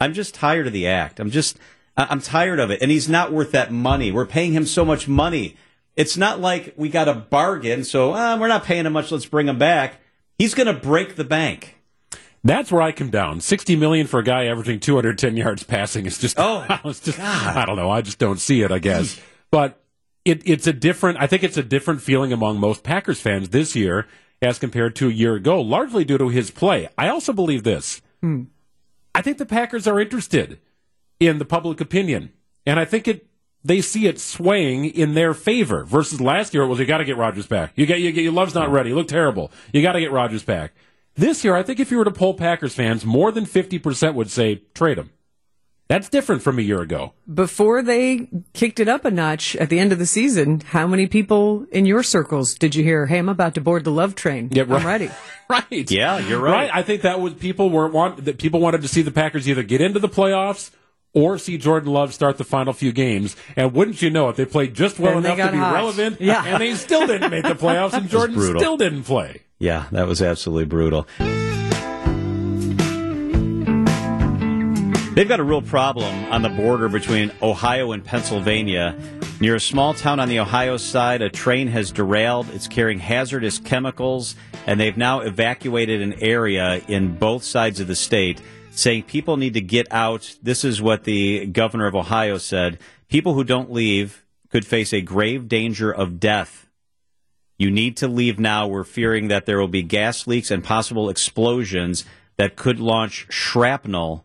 I'm 0.00 0.12
just 0.12 0.34
tired 0.34 0.66
of 0.66 0.72
the 0.72 0.86
act. 0.86 1.20
I'm 1.20 1.30
just, 1.30 1.58
I'm 1.96 2.20
tired 2.20 2.60
of 2.60 2.70
it. 2.70 2.82
And 2.82 2.90
he's 2.90 3.08
not 3.08 3.32
worth 3.32 3.52
that 3.52 3.72
money. 3.72 4.12
We're 4.12 4.26
paying 4.26 4.52
him 4.52 4.66
so 4.66 4.84
much 4.84 5.08
money. 5.08 5.56
It's 5.96 6.16
not 6.16 6.40
like 6.40 6.74
we 6.76 6.90
got 6.90 7.08
a 7.08 7.14
bargain, 7.14 7.82
so 7.82 8.12
uh, 8.12 8.36
we're 8.38 8.48
not 8.48 8.64
paying 8.64 8.84
him 8.84 8.92
much. 8.92 9.10
Let's 9.10 9.24
bring 9.24 9.48
him 9.48 9.58
back. 9.58 10.00
He's 10.38 10.52
going 10.52 10.66
to 10.66 10.74
break 10.74 11.16
the 11.16 11.24
bank. 11.24 11.75
That's 12.46 12.70
where 12.70 12.82
I 12.82 12.92
come 12.92 13.10
down. 13.10 13.40
Sixty 13.40 13.76
million 13.76 14.06
for 14.06 14.20
a 14.20 14.24
guy 14.24 14.46
averaging 14.46 14.80
210 14.80 15.36
yards 15.36 15.64
passing 15.64 16.06
is 16.06 16.18
just 16.18 16.38
Oh, 16.38 16.64
it's 16.84 17.00
just 17.00 17.18
I 17.18 17.64
don't 17.66 17.76
know. 17.76 17.90
I 17.90 18.02
just 18.02 18.18
don't 18.18 18.38
see 18.40 18.62
it. 18.62 18.70
I 18.70 18.78
guess, 18.78 19.20
but 19.50 19.82
it, 20.24 20.42
it's 20.44 20.66
a 20.66 20.72
different. 20.72 21.18
I 21.20 21.26
think 21.26 21.42
it's 21.44 21.56
a 21.56 21.62
different 21.62 22.02
feeling 22.02 22.32
among 22.32 22.58
most 22.58 22.82
Packers 22.82 23.20
fans 23.20 23.48
this 23.50 23.76
year 23.76 24.06
as 24.42 24.58
compared 24.58 24.94
to 24.96 25.08
a 25.08 25.12
year 25.12 25.34
ago, 25.34 25.60
largely 25.60 26.04
due 26.04 26.18
to 26.18 26.28
his 26.28 26.50
play. 26.50 26.88
I 26.98 27.08
also 27.08 27.32
believe 27.32 27.62
this. 27.62 28.02
Hmm. 28.20 28.44
I 29.14 29.22
think 29.22 29.38
the 29.38 29.46
Packers 29.46 29.86
are 29.86 29.98
interested 30.00 30.58
in 31.18 31.38
the 31.38 31.44
public 31.44 31.80
opinion, 31.80 32.32
and 32.66 32.78
I 32.78 32.84
think 32.84 33.08
it. 33.08 33.26
They 33.64 33.80
see 33.80 34.06
it 34.06 34.20
swaying 34.20 34.84
in 34.84 35.14
their 35.14 35.34
favor 35.34 35.84
versus 35.84 36.20
last 36.20 36.54
year. 36.54 36.62
It 36.62 36.68
was 36.68 36.78
you 36.78 36.86
got 36.86 36.98
to 36.98 37.04
get 37.04 37.16
Rodgers 37.16 37.48
back. 37.48 37.72
You 37.74 37.84
get 37.84 37.98
you 38.00 38.12
get 38.12 38.22
your 38.22 38.32
love's 38.32 38.54
not 38.54 38.70
ready. 38.70 38.90
You 38.90 38.94
look 38.94 39.08
terrible. 39.08 39.50
You 39.72 39.82
got 39.82 39.92
to 39.92 40.00
get 40.00 40.12
Rodgers 40.12 40.44
back. 40.44 40.72
This 41.16 41.44
year, 41.44 41.56
I 41.56 41.62
think 41.62 41.80
if 41.80 41.90
you 41.90 41.96
were 41.96 42.04
to 42.04 42.10
poll 42.10 42.34
Packers 42.34 42.74
fans, 42.74 43.04
more 43.04 43.32
than 43.32 43.46
fifty 43.46 43.78
percent 43.78 44.14
would 44.14 44.30
say 44.30 44.62
trade 44.74 44.98
him. 44.98 45.10
That's 45.88 46.08
different 46.08 46.42
from 46.42 46.58
a 46.58 46.62
year 46.62 46.80
ago. 46.82 47.12
Before 47.32 47.80
they 47.80 48.28
kicked 48.54 48.80
it 48.80 48.88
up 48.88 49.04
a 49.04 49.10
notch 49.10 49.54
at 49.54 49.70
the 49.70 49.78
end 49.78 49.92
of 49.92 50.00
the 50.00 50.06
season, 50.06 50.60
how 50.60 50.86
many 50.88 51.06
people 51.06 51.64
in 51.70 51.86
your 51.86 52.02
circles 52.02 52.54
did 52.54 52.74
you 52.74 52.82
hear, 52.82 53.06
hey, 53.06 53.18
I'm 53.18 53.28
about 53.28 53.54
to 53.54 53.60
board 53.60 53.84
the 53.84 53.92
love 53.92 54.16
train? 54.16 54.48
Yeah, 54.50 54.64
right. 54.66 54.80
I'm 54.80 54.86
ready. 54.86 55.10
Right. 55.48 55.88
Yeah, 55.88 56.18
you're 56.18 56.40
right. 56.40 56.68
I 56.74 56.82
think 56.82 57.02
that 57.02 57.20
was 57.20 57.32
people 57.34 57.70
were 57.70 57.86
want 57.86 58.24
that 58.24 58.36
people 58.36 58.58
wanted 58.58 58.82
to 58.82 58.88
see 58.88 59.02
the 59.02 59.12
Packers 59.12 59.48
either 59.48 59.62
get 59.62 59.80
into 59.80 60.00
the 60.00 60.08
playoffs 60.08 60.72
or 61.16 61.38
see 61.38 61.56
Jordan 61.56 61.90
Love 61.92 62.12
start 62.12 62.36
the 62.36 62.44
final 62.44 62.74
few 62.74 62.92
games. 62.92 63.34
And 63.56 63.72
wouldn't 63.72 64.02
you 64.02 64.10
know 64.10 64.28
it, 64.28 64.36
they 64.36 64.44
played 64.44 64.74
just 64.74 64.98
well 64.98 65.16
And 65.16 65.24
enough 65.24 65.38
to 65.38 65.50
be 65.52 65.58
hot. 65.58 65.74
relevant. 65.74 66.20
Yeah. 66.20 66.44
And 66.46 66.60
they 66.60 66.74
still 66.74 67.06
didn't 67.06 67.30
make 67.30 67.42
the 67.42 67.54
playoffs, 67.54 67.94
and 67.94 68.08
Jordan 68.08 68.38
still 68.58 68.76
didn't 68.76 69.04
play. 69.04 69.40
Yeah, 69.58 69.86
that 69.92 70.06
was 70.06 70.20
absolutely 70.20 70.66
brutal. 70.66 71.06
They've 75.14 75.26
got 75.26 75.40
a 75.40 75.44
real 75.44 75.62
problem 75.62 76.26
on 76.30 76.42
the 76.42 76.50
border 76.50 76.90
between 76.90 77.32
Ohio 77.40 77.92
and 77.92 78.04
Pennsylvania. 78.04 78.94
Near 79.40 79.54
a 79.54 79.60
small 79.60 79.94
town 79.94 80.20
on 80.20 80.28
the 80.28 80.40
Ohio 80.40 80.76
side, 80.76 81.22
a 81.22 81.30
train 81.30 81.68
has 81.68 81.90
derailed. 81.90 82.50
It's 82.50 82.68
carrying 82.68 82.98
hazardous 82.98 83.58
chemicals, 83.58 84.36
and 84.66 84.78
they've 84.78 84.96
now 84.96 85.20
evacuated 85.20 86.02
an 86.02 86.22
area 86.22 86.82
in 86.86 87.16
both 87.16 87.44
sides 87.44 87.80
of 87.80 87.86
the 87.86 87.96
state, 87.96 88.42
saying 88.76 89.04
people 89.04 89.36
need 89.36 89.54
to 89.54 89.60
get 89.60 89.86
out. 89.90 90.36
This 90.42 90.64
is 90.64 90.82
what 90.82 91.04
the 91.04 91.46
governor 91.46 91.86
of 91.86 91.94
Ohio 91.94 92.38
said. 92.38 92.78
People 93.08 93.34
who 93.34 93.44
don't 93.44 93.72
leave 93.72 94.24
could 94.50 94.66
face 94.66 94.92
a 94.92 95.00
grave 95.00 95.48
danger 95.48 95.90
of 95.90 96.20
death. 96.20 96.68
You 97.58 97.70
need 97.70 97.96
to 97.98 98.08
leave 98.08 98.38
now. 98.38 98.66
We're 98.66 98.84
fearing 98.84 99.28
that 99.28 99.46
there 99.46 99.58
will 99.58 99.66
be 99.66 99.82
gas 99.82 100.26
leaks 100.26 100.50
and 100.50 100.62
possible 100.62 101.08
explosions 101.08 102.04
that 102.36 102.56
could 102.56 102.78
launch 102.78 103.26
shrapnel 103.30 104.24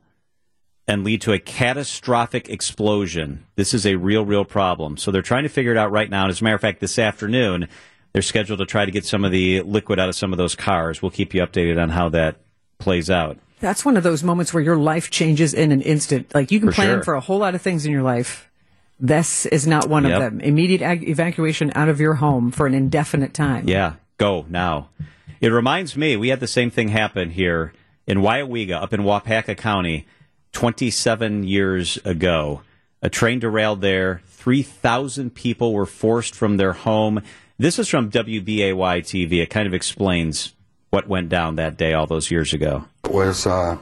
and 0.86 1.06
lead 1.06 1.22
to 1.22 1.32
a 1.32 1.40
catastrophic 1.40 2.50
explosion. 2.50 3.46
This 3.56 3.74
is 3.74 3.86
a 3.86 3.96
real, 3.96 4.26
real 4.26 4.44
problem. 4.44 4.98
So 4.98 5.12
they're 5.12 5.22
trying 5.22 5.44
to 5.44 5.50
figure 5.50 5.72
it 5.72 5.78
out 5.78 5.92
right 5.92 6.10
now. 6.10 6.24
And 6.24 6.30
as 6.30 6.42
a 6.42 6.44
matter 6.44 6.56
of 6.56 6.62
fact, 6.62 6.82
this 6.82 7.00
afternoon, 7.00 7.70
they're 8.12 8.22
scheduled 8.22 8.60
to 8.60 8.66
try 8.66 8.84
to 8.84 8.92
get 8.92 9.06
some 9.06 9.24
of 9.24 9.32
the 9.32 9.62
liquid 9.62 9.98
out 9.98 10.10
of 10.10 10.16
some 10.16 10.34
of 10.34 10.38
those 10.38 10.56
cars. 10.56 11.02
We'll 11.02 11.12
keep 11.12 11.34
you 11.34 11.42
updated 11.42 11.82
on 11.82 11.90
how 11.90 12.10
that 12.10 12.36
plays 12.80 13.10
out. 13.10 13.38
That's 13.62 13.86
one 13.86 13.96
of 13.96 14.04
those 14.04 14.24
moments 14.24 14.54
where 14.54 14.64
your 14.64 14.76
life 14.78 15.10
changes 15.12 15.54
in 15.54 15.72
an 15.72 15.82
instant. 15.82 16.34
Like 16.36 16.52
you 16.52 16.60
can 16.60 16.70
For 16.70 16.76
plan 16.76 16.88
sure. 16.98 17.04
for 17.04 17.14
a 17.14 17.22
whole 17.22 17.38
lot 17.38 17.56
of 17.56 17.62
things 17.62 17.86
in 17.86 17.92
your 17.92 18.02
life. 18.04 18.50
This 19.00 19.46
is 19.46 19.66
not 19.66 19.88
one 19.88 20.04
Yep. 20.04 20.14
of 20.14 20.20
them. 20.22 20.42
Immediate 20.42 20.82
ag- 20.82 21.08
evacuation 21.08 21.72
out 21.76 21.88
of 21.90 22.00
your 22.00 22.16
home 22.16 22.52
for 22.52 22.68
an 22.68 22.74
indefinite 22.74 23.34
time. 23.34 23.68
Yeah, 23.68 23.94
go 24.18 24.46
now. 24.50 24.90
It 25.40 25.50
reminds 25.50 25.96
me, 25.98 26.16
we 26.18 26.30
had 26.30 26.40
the 26.40 26.48
same 26.48 26.70
thing 26.70 26.90
happen 26.90 27.32
here 27.32 27.74
in 28.06 28.20
Weyauwega, 28.20 28.82
up 28.82 28.94
in 28.94 29.02
Waupaca 29.02 29.56
County, 29.58 30.06
27 30.54 31.44
years 31.44 31.98
ago. 32.06 32.62
A 33.02 33.10
train 33.10 33.40
derailed 33.40 33.82
there. 33.82 34.22
3,000 34.28 35.34
people 35.34 35.74
were 35.74 35.88
forced 35.88 36.36
from 36.36 36.58
their 36.58 36.74
home. 36.74 37.22
This 37.58 37.80
is 37.80 37.88
from 37.88 38.10
WBAY 38.12 39.02
TV. 39.02 39.42
It 39.42 39.50
kind 39.50 39.66
of 39.68 39.74
explains 39.74 40.54
what 40.92 41.08
went 41.08 41.30
down 41.30 41.56
that 41.56 41.78
day 41.78 41.94
all 41.94 42.06
those 42.06 42.30
years 42.30 42.54
ago. 42.54 42.86
It 43.06 43.12
was 43.12 43.48
uh, 43.48 43.78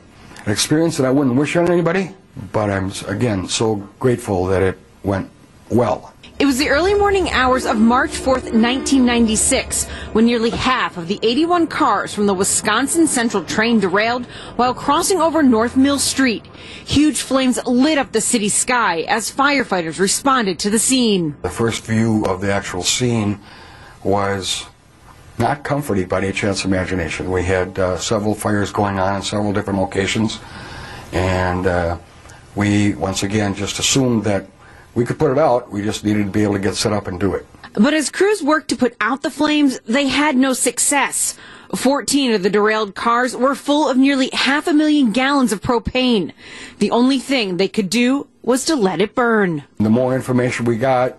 an 0.46 0.52
experience 0.52 0.96
that 0.98 1.06
I 1.06 1.12
wouldn't 1.12 1.36
wish 1.36 1.56
on 1.56 1.70
anybody, 1.70 2.16
but 2.52 2.70
I'm, 2.70 2.92
again, 3.08 3.48
so 3.48 3.76
grateful 4.00 4.46
that 4.46 4.62
it 4.62 4.78
went 5.04 5.30
well. 5.70 6.14
It 6.38 6.46
was 6.46 6.58
the 6.58 6.70
early 6.70 6.94
morning 6.94 7.30
hours 7.32 7.66
of 7.66 7.78
March 7.78 8.12
4th, 8.12 8.54
1996, 8.54 9.88
when 10.14 10.26
nearly 10.26 10.52
half 10.52 10.98
of 10.98 11.10
the 11.10 11.20
81 11.22 11.68
cars 11.68 12.14
from 12.14 12.28
the 12.28 12.34
Wisconsin 12.34 13.08
Central 13.08 13.44
train 13.44 13.82
derailed 13.82 14.26
while 14.56 14.74
crossing 14.74 15.20
over 15.20 15.44
North 15.44 15.76
Mill 15.76 16.00
Street. 16.00 16.46
Huge 16.86 17.20
flames 17.20 17.60
lit 17.66 17.98
up 17.98 18.14
the 18.14 18.22
city 18.22 18.48
sky 18.48 19.02
as 19.02 19.30
firefighters 19.30 20.00
responded 20.00 20.60
to 20.60 20.70
the 20.70 20.80
scene. 20.80 21.36
The 21.42 21.50
first 21.50 21.86
view 21.86 22.24
of 22.26 22.40
the 22.40 22.54
actual 22.54 22.84
scene 22.84 23.40
was 24.02 24.66
not 25.40 25.64
comforted 25.64 26.10
by 26.10 26.20
any 26.20 26.32
chance 26.32 26.64
of 26.64 26.72
imagination. 26.72 27.32
We 27.32 27.44
had 27.44 27.80
uh, 27.80 27.98
several 27.98 28.36
fires 28.36 28.72
going 28.72 29.00
on 29.00 29.16
in 29.16 29.22
several 29.22 29.54
different 29.54 29.80
locations, 29.80 30.40
and 31.14 31.66
uh, 31.66 31.98
we 32.56 32.94
once 32.96 33.24
again 33.24 33.56
just 33.56 33.80
assumed 33.80 34.26
that 34.26 34.46
we 34.96 35.06
could 35.06 35.18
put 35.18 35.32
it 35.32 35.38
out. 35.38 35.72
We 35.72 35.82
just 35.82 36.04
needed 36.04 36.26
to 36.26 36.32
be 36.32 36.44
able 36.44 36.54
to 36.54 36.60
get 36.60 36.76
set 36.76 36.92
up 36.94 37.08
and 37.08 37.20
do 37.20 37.34
it. 37.34 37.46
But 37.74 37.94
as 37.94 38.10
crews 38.10 38.44
worked 38.44 38.70
to 38.70 38.76
put 38.76 38.96
out 39.00 39.22
the 39.22 39.30
flames, 39.30 39.80
they 39.82 40.08
had 40.08 40.36
no 40.36 40.54
success. 40.54 41.38
14 41.76 42.34
of 42.34 42.44
the 42.44 42.50
derailed 42.50 42.96
cars 42.96 43.36
were 43.36 43.54
full 43.54 43.88
of 43.88 43.96
nearly 43.96 44.30
half 44.34 44.68
a 44.68 44.74
million 44.74 45.12
gallons 45.12 45.52
of 45.52 45.62
propane. 45.62 46.34
The 46.80 46.90
only 46.90 47.20
thing 47.20 47.58
they 47.58 47.68
could 47.68 47.90
do 47.90 48.28
was 48.42 48.66
to 48.66 48.76
let 48.76 49.02
it 49.02 49.14
burn. 49.14 49.64
The 49.78 49.90
more 49.90 50.16
information 50.16 50.66
we 50.66 50.78
got, 50.78 51.18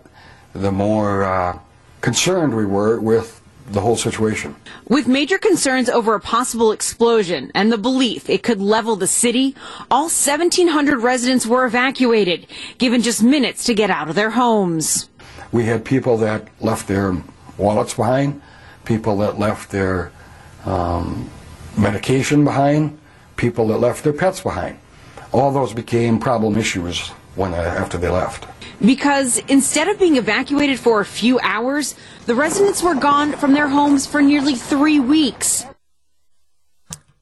the 0.52 0.72
more 0.72 1.22
uh, 1.22 1.58
concerned 2.00 2.56
we 2.56 2.66
were 2.66 2.98
with 2.98 3.39
the 3.70 3.80
whole 3.80 3.96
situation. 3.96 4.56
With 4.88 5.06
major 5.06 5.38
concerns 5.38 5.88
over 5.88 6.14
a 6.14 6.20
possible 6.20 6.72
explosion 6.72 7.50
and 7.54 7.72
the 7.72 7.78
belief 7.78 8.28
it 8.28 8.42
could 8.42 8.60
level 8.60 8.96
the 8.96 9.06
city, 9.06 9.54
all 9.90 10.04
1,700 10.04 10.98
residents 10.98 11.46
were 11.46 11.64
evacuated, 11.64 12.46
given 12.78 13.00
just 13.00 13.22
minutes 13.22 13.64
to 13.64 13.74
get 13.74 13.90
out 13.90 14.08
of 14.08 14.14
their 14.14 14.30
homes. 14.30 15.08
We 15.52 15.64
had 15.64 15.84
people 15.84 16.16
that 16.18 16.48
left 16.60 16.88
their 16.88 17.16
wallets 17.56 17.94
behind, 17.94 18.40
people 18.84 19.18
that 19.18 19.38
left 19.38 19.70
their 19.70 20.12
um, 20.64 21.30
medication 21.76 22.44
behind, 22.44 22.98
people 23.36 23.68
that 23.68 23.78
left 23.78 24.04
their 24.04 24.12
pets 24.12 24.40
behind. 24.40 24.78
All 25.32 25.52
those 25.52 25.72
became 25.72 26.18
problem 26.18 26.56
issues 26.56 27.08
when 27.36 27.54
after 27.54 27.98
they 27.98 28.08
left. 28.08 28.46
Because 28.84 29.38
instead 29.48 29.88
of 29.88 29.98
being 29.98 30.16
evacuated 30.16 30.78
for 30.78 31.00
a 31.00 31.04
few 31.04 31.38
hours, 31.40 31.94
the 32.26 32.34
residents 32.34 32.82
were 32.82 32.94
gone 32.94 33.32
from 33.32 33.52
their 33.52 33.68
homes 33.68 34.06
for 34.06 34.22
nearly 34.22 34.54
three 34.54 34.98
weeks. 34.98 35.66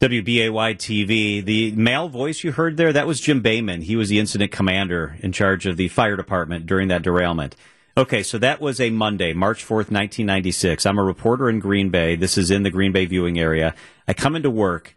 WBAY 0.00 0.76
TV. 0.76 1.44
The 1.44 1.72
male 1.72 2.08
voice 2.08 2.44
you 2.44 2.52
heard 2.52 2.76
there, 2.76 2.92
that 2.92 3.08
was 3.08 3.20
Jim 3.20 3.42
Bayman. 3.42 3.82
He 3.82 3.96
was 3.96 4.08
the 4.08 4.20
incident 4.20 4.52
commander 4.52 5.16
in 5.20 5.32
charge 5.32 5.66
of 5.66 5.76
the 5.76 5.88
fire 5.88 6.14
department 6.14 6.66
during 6.66 6.86
that 6.88 7.02
derailment. 7.02 7.56
Okay, 7.96 8.22
so 8.22 8.38
that 8.38 8.60
was 8.60 8.80
a 8.80 8.90
Monday, 8.90 9.32
March 9.32 9.64
4th, 9.64 9.90
1996. 9.90 10.86
I'm 10.86 11.00
a 11.00 11.02
reporter 11.02 11.50
in 11.50 11.58
Green 11.58 11.90
Bay. 11.90 12.14
This 12.14 12.38
is 12.38 12.52
in 12.52 12.62
the 12.62 12.70
Green 12.70 12.92
Bay 12.92 13.06
viewing 13.06 13.40
area. 13.40 13.74
I 14.06 14.12
come 14.12 14.36
into 14.36 14.50
work, 14.50 14.94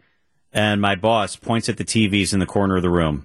and 0.52 0.80
my 0.80 0.94
boss 0.94 1.34
points 1.34 1.68
at 1.68 1.78
the 1.78 1.84
TVs 1.84 2.32
in 2.32 2.38
the 2.38 2.46
corner 2.46 2.76
of 2.76 2.82
the 2.82 2.90
room, 2.90 3.24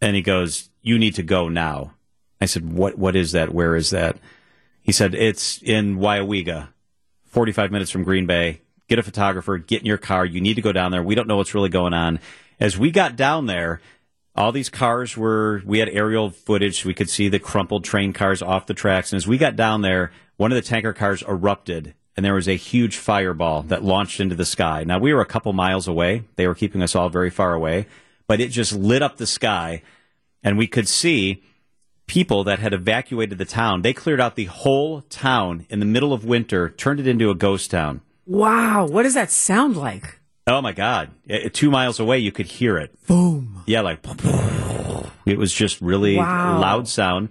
and 0.00 0.14
he 0.14 0.22
goes, 0.22 0.70
You 0.80 0.96
need 0.96 1.16
to 1.16 1.24
go 1.24 1.48
now. 1.48 1.94
I 2.40 2.46
said, 2.46 2.72
What? 2.72 2.98
What 2.98 3.16
is 3.16 3.32
that? 3.32 3.52
Where 3.52 3.76
is 3.76 3.90
that? 3.90 4.16
He 4.82 4.92
said, 4.92 5.14
It's 5.14 5.62
in 5.62 5.98
Weyauwega, 5.98 6.68
45 7.26 7.70
minutes 7.70 7.90
from 7.90 8.04
Green 8.04 8.26
Bay. 8.26 8.62
Get 8.88 8.98
a 8.98 9.02
photographer, 9.02 9.56
get 9.58 9.80
in 9.80 9.86
your 9.86 9.98
car. 9.98 10.24
You 10.24 10.40
need 10.40 10.54
to 10.54 10.62
go 10.62 10.72
down 10.72 10.90
there. 10.90 11.02
We 11.02 11.14
don't 11.14 11.28
know 11.28 11.36
what's 11.36 11.54
really 11.54 11.68
going 11.68 11.94
on. 11.94 12.18
As 12.58 12.76
we 12.76 12.90
got 12.90 13.14
down 13.14 13.46
there, 13.46 13.80
all 14.34 14.50
these 14.52 14.68
cars 14.68 15.16
were, 15.16 15.62
we 15.64 15.78
had 15.78 15.88
aerial 15.88 16.30
footage. 16.30 16.82
So 16.82 16.88
we 16.88 16.94
could 16.94 17.08
see 17.08 17.28
the 17.28 17.38
crumpled 17.38 17.84
train 17.84 18.12
cars 18.12 18.42
off 18.42 18.66
the 18.66 18.74
tracks. 18.74 19.12
And 19.12 19.16
as 19.16 19.28
we 19.28 19.38
got 19.38 19.54
down 19.54 19.82
there, 19.82 20.10
one 20.36 20.50
of 20.50 20.56
the 20.56 20.62
tanker 20.62 20.92
cars 20.92 21.22
erupted 21.22 21.94
and 22.16 22.24
there 22.24 22.34
was 22.34 22.48
a 22.48 22.56
huge 22.56 22.96
fireball 22.96 23.62
that 23.62 23.84
launched 23.84 24.20
into 24.20 24.34
the 24.34 24.44
sky. 24.44 24.84
Now, 24.84 24.98
we 24.98 25.14
were 25.14 25.20
a 25.20 25.26
couple 25.26 25.52
miles 25.52 25.88
away. 25.88 26.24
They 26.36 26.46
were 26.46 26.54
keeping 26.54 26.82
us 26.82 26.94
all 26.94 27.08
very 27.08 27.30
far 27.30 27.54
away, 27.54 27.86
but 28.26 28.40
it 28.40 28.48
just 28.48 28.72
lit 28.72 29.02
up 29.02 29.16
the 29.16 29.26
sky 29.26 29.82
and 30.42 30.58
we 30.58 30.66
could 30.66 30.88
see 30.88 31.42
people 32.10 32.42
that 32.42 32.58
had 32.58 32.72
evacuated 32.72 33.38
the 33.38 33.44
town. 33.44 33.82
They 33.82 33.92
cleared 33.92 34.20
out 34.20 34.34
the 34.34 34.46
whole 34.46 35.02
town 35.02 35.64
in 35.70 35.78
the 35.78 35.86
middle 35.86 36.12
of 36.12 36.24
winter, 36.24 36.68
turned 36.68 36.98
it 36.98 37.06
into 37.06 37.30
a 37.30 37.36
ghost 37.36 37.70
town. 37.70 38.00
Wow, 38.26 38.88
what 38.88 39.04
does 39.04 39.14
that 39.14 39.30
sound 39.30 39.76
like? 39.76 40.18
Oh 40.44 40.60
my 40.60 40.72
God! 40.72 41.10
Two 41.52 41.70
miles 41.70 42.00
away, 42.00 42.18
you 42.18 42.32
could 42.32 42.46
hear 42.46 42.78
it. 42.78 42.90
Boom. 43.06 43.62
Yeah, 43.64 43.82
like 43.82 44.04
it 45.24 45.38
was 45.38 45.52
just 45.52 45.80
really 45.80 46.16
wow. 46.16 46.58
loud 46.58 46.88
sound. 46.88 47.28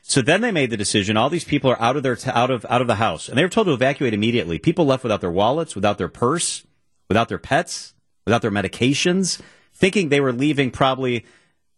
So 0.00 0.22
then 0.22 0.40
they 0.40 0.50
made 0.50 0.70
the 0.70 0.78
decision. 0.78 1.18
All 1.18 1.28
these 1.28 1.44
people 1.44 1.70
are 1.70 1.80
out 1.80 1.98
of 1.98 2.02
their 2.02 2.16
t- 2.16 2.30
out 2.30 2.50
of 2.50 2.64
out 2.70 2.80
of 2.80 2.86
the 2.86 2.94
house, 2.94 3.28
and 3.28 3.36
they 3.36 3.42
were 3.42 3.50
told 3.50 3.66
to 3.66 3.74
evacuate 3.74 4.14
immediately. 4.14 4.58
People 4.58 4.86
left 4.86 5.02
without 5.02 5.20
their 5.20 5.30
wallets, 5.30 5.74
without 5.74 5.98
their 5.98 6.08
purse, 6.08 6.64
without 7.08 7.28
their 7.28 7.38
pets, 7.38 7.92
without 8.24 8.40
their 8.40 8.50
medications, 8.50 9.42
thinking 9.74 10.08
they 10.08 10.20
were 10.20 10.32
leaving 10.32 10.70
probably 10.70 11.26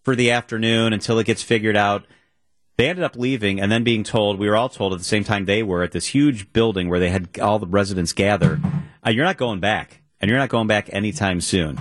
for 0.05 0.15
the 0.15 0.31
afternoon 0.31 0.93
until 0.93 1.19
it 1.19 1.27
gets 1.27 1.43
figured 1.43 1.77
out. 1.77 2.07
They 2.77 2.89
ended 2.89 3.05
up 3.05 3.17
leaving 3.17 3.61
and 3.61 3.71
then 3.71 3.85
being 3.85 4.03
told, 4.03 4.39
we 4.39 4.49
were 4.49 4.57
all 4.57 4.69
told 4.69 4.93
at 4.93 4.99
the 4.99 5.05
same 5.05 5.25
time 5.25 5.45
they 5.45 5.63
were 5.63 5.83
at 5.83 5.93
this 5.93 6.07
huge 6.07 6.53
building 6.53 6.89
where 6.89 6.99
they 6.99 7.11
had 7.11 7.39
all 7.39 7.59
the 7.59 7.67
residents 7.67 8.13
gather, 8.13 8.61
uh, 9.07 9.11
you're 9.11 9.25
not 9.25 9.37
going 9.37 9.61
back, 9.61 10.03
and 10.21 10.29
you're 10.29 10.39
not 10.39 10.49
going 10.49 10.67
back 10.67 10.89
anytime 10.93 11.41
soon. 11.41 11.79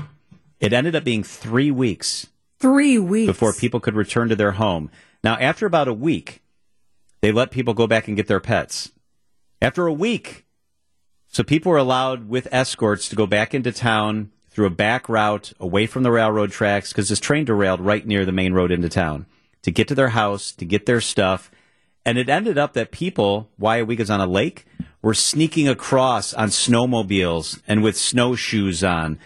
It 0.59 0.73
ended 0.73 0.95
up 0.95 1.03
being 1.03 1.23
three 1.23 1.71
weeks. 1.71 2.27
Three 2.59 2.99
weeks. 2.99 3.27
Before 3.27 3.53
people 3.53 3.79
could 3.79 3.95
return 3.95 4.29
to 4.29 4.35
their 4.35 4.53
home. 4.53 4.91
Now, 5.23 5.35
after 5.37 5.65
about 5.65 5.87
a 5.87 5.93
week, 5.93 6.41
they 7.21 7.31
let 7.31 7.51
people 7.51 7.73
go 7.73 7.87
back 7.87 8.07
and 8.07 8.15
get 8.15 8.27
their 8.27 8.39
pets. 8.39 8.91
After 9.61 9.87
a 9.87 9.93
week, 9.93 10.45
so 11.27 11.43
people 11.43 11.71
were 11.71 11.77
allowed 11.77 12.29
with 12.29 12.47
escorts 12.51 13.09
to 13.09 13.15
go 13.15 13.25
back 13.25 13.53
into 13.53 13.71
town 13.71 14.31
through 14.49 14.67
a 14.67 14.69
back 14.69 15.09
route 15.09 15.51
away 15.59 15.87
from 15.87 16.03
the 16.03 16.11
railroad 16.11 16.51
tracks 16.51 16.89
because 16.89 17.09
this 17.09 17.19
train 17.19 17.45
derailed 17.45 17.81
right 17.81 18.05
near 18.05 18.23
the 18.23 18.31
main 18.31 18.53
road 18.53 18.71
into 18.71 18.87
town 18.87 19.25
to 19.63 19.71
get 19.71 19.87
to 19.87 19.95
their 19.95 20.09
house, 20.09 20.51
to 20.53 20.65
get 20.65 20.85
their 20.85 21.01
stuff. 21.01 21.51
And 22.05 22.17
it 22.17 22.29
ended 22.29 22.57
up 22.57 22.73
that 22.73 22.91
people, 22.91 23.49
Weyauwega's 23.59 24.09
on 24.09 24.19
a 24.21 24.27
lake, 24.27 24.65
were 25.01 25.13
sneaking 25.13 25.67
across 25.67 26.33
on 26.33 26.49
snowmobiles 26.49 27.61
and 27.67 27.81
with 27.83 27.97
snowshoes 27.97 28.83
on 28.83 29.19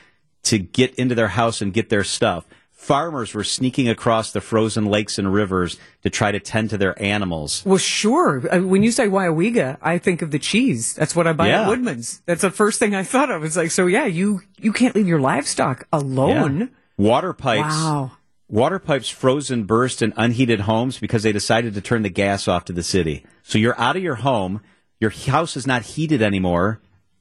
to 0.43 0.59
get 0.59 0.93
into 0.95 1.15
their 1.15 1.29
house 1.29 1.61
and 1.61 1.73
get 1.73 1.89
their 1.89 2.03
stuff. 2.03 2.45
Farmers 2.71 3.33
were 3.33 3.43
sneaking 3.43 3.89
across 3.89 4.31
the 4.31 4.39
frozen 4.39 4.85
lakes 4.85 5.17
and 5.17 5.33
rivers 5.33 5.77
to 6.03 6.09
try 6.09 6.31
to 6.31 6.39
tend 6.39 6.69
to 6.69 6.77
their 6.77 6.99
animals. 7.01 7.63
Well, 7.65 7.79
sure. 7.79 8.43
Uh, 8.53 8.59
when 8.61 8.83
you 8.83 8.91
say 8.91 9.07
Weyauwega, 9.07 9.77
I 9.81 9.97
think 9.97 10.21
of 10.21 10.29
the 10.31 10.39
cheese. 10.39 10.93
That's 10.93 11.15
what 11.15 11.25
I 11.27 11.33
buy 11.33 11.47
Yeah. 11.49 11.63
at 11.63 11.67
Woodman's. 11.67 12.21
That's 12.27 12.43
the 12.43 12.51
first 12.51 12.77
thing 12.79 12.93
I 12.95 13.03
thought 13.03 13.31
of. 13.31 13.43
It's 13.43 13.57
like, 13.57 13.71
so 13.71 13.87
yeah, 13.87 14.05
you 14.05 14.41
you 14.59 14.71
can't 14.71 14.95
leave 14.95 15.07
your 15.07 15.19
livestock 15.19 15.87
alone. 15.91 16.59
Yeah. 16.59 16.65
Water 16.97 17.33
pipes. 17.33 17.73
Wow. 17.75 18.11
Water 18.49 18.79
pipes 18.79 19.09
frozen 19.09 19.65
burst 19.65 20.01
in 20.01 20.13
unheated 20.15 20.61
homes 20.61 20.99
because 20.99 21.23
they 21.23 21.33
decided 21.33 21.73
to 21.73 21.81
turn 21.81 22.03
the 22.03 22.09
gas 22.09 22.47
off 22.47 22.65
to 22.65 22.73
the 22.73 22.83
city. 22.83 23.25
So 23.43 23.57
you're 23.57 23.79
out 23.79 23.97
of 23.97 24.03
your 24.03 24.15
home. 24.15 24.61
Your 24.99 25.09
house 25.09 25.57
is 25.57 25.67
not 25.67 25.81
heated 25.83 26.21
anymore. 26.21 26.79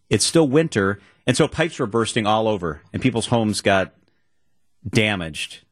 It's 0.09 0.25
still 0.25 0.47
winter. 0.47 1.01
And 1.27 1.37
so 1.37 1.49
pipes 1.49 1.81
were 1.81 1.87
bursting 1.87 2.27
all 2.27 2.47
over 2.47 2.81
and 2.93 3.03
people's 3.03 3.27
homes 3.27 3.61
got 3.61 3.93
damaged 4.89 5.65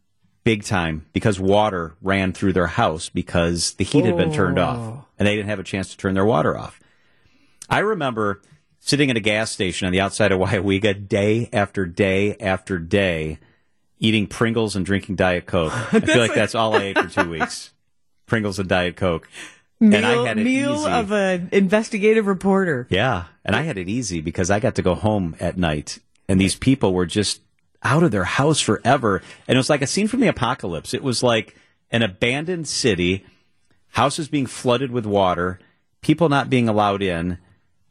big 0.43 0.64
time 0.64 1.07
because 1.12 1.38
water 1.38 1.95
ran 2.03 2.33
through 2.33 2.53
their 2.53 2.67
house 2.67 3.09
because 3.09 3.75
the 3.75 3.85
heat 3.85 4.05
had 4.05 4.17
been 4.17 4.33
turned 4.33 4.59
off 4.59 4.79
oh. 4.79 5.05
and 5.19 5.27
they 5.27 5.37
didn't 5.37 5.49
have 5.49 5.61
a 5.61 5.64
chance 5.64 5.90
to 5.90 5.97
turn 5.97 6.14
their 6.14 6.25
water 6.25 6.59
off. 6.59 6.81
I 7.71 7.79
remember 7.79 8.43
sitting 8.81 9.09
at 9.09 9.17
a 9.17 9.21
gas 9.21 9.53
station 9.53 9.87
on 9.87 9.93
the 9.93 10.01
outside 10.01 10.33
of 10.33 10.40
Weyauwega 10.40 11.09
day 11.09 11.49
after 11.53 11.87
day 11.87 12.37
after 12.38 12.79
day 12.79 13.38
eating 14.05 14.27
Pringles 14.27 14.77
and 14.77 14.85
drinking 14.85 15.17
Diet 15.17 15.47
Coke. 15.47 15.73
I 15.93 16.01
feel 16.01 16.19
like 16.19 16.35
that's 16.35 16.55
all 16.55 16.75
I 16.75 16.83
ate 16.83 16.99
for 16.99 17.09
two 17.09 17.31
weeks. 17.31 17.73
Pringles 18.27 18.59
and 18.59 18.69
Diet 18.69 18.97
Coke. 18.97 19.29
Meal, 19.81 19.95
and 19.97 20.07
I 20.07 20.29
had 20.29 20.38
it 20.38 20.45
meal 20.45 20.77
easy. 20.77 20.90
of 20.90 21.12
an 21.12 21.49
investigative 21.53 22.27
reporter. 22.27 22.87
Yeah, 22.90 23.25
and 23.45 23.57
I 23.57 23.62
had 23.62 23.77
it 23.77 23.88
easy 23.88 24.21
because 24.21 24.51
I 24.51 24.61
got 24.61 24.77
to 24.77 24.83
go 24.83 24.95
home 24.95 25.37
at 25.40 25.59
night, 25.59 25.99
and 26.29 26.40
these 26.40 26.55
people 26.55 26.95
were 26.95 27.07
just 27.07 27.40
out 27.83 28.03
of 28.03 28.12
their 28.12 28.25
house 28.25 28.61
forever, 28.61 29.21
and 29.49 29.57
it 29.57 29.59
was 29.59 29.69
like 29.69 29.83
a 29.83 29.87
scene 29.87 30.09
from 30.09 30.21
the 30.21 30.29
apocalypse. 30.29 30.95
It 30.95 31.03
was 31.03 31.23
like 31.23 31.57
an 31.90 32.03
abandoned 32.03 32.69
city, 32.69 33.27
houses 33.88 34.29
being 34.29 34.47
flooded 34.47 34.90
with 34.90 35.07
water, 35.07 35.59
people 36.01 36.29
not 36.29 36.49
being 36.49 36.69
allowed 36.69 37.03
in, 37.03 37.38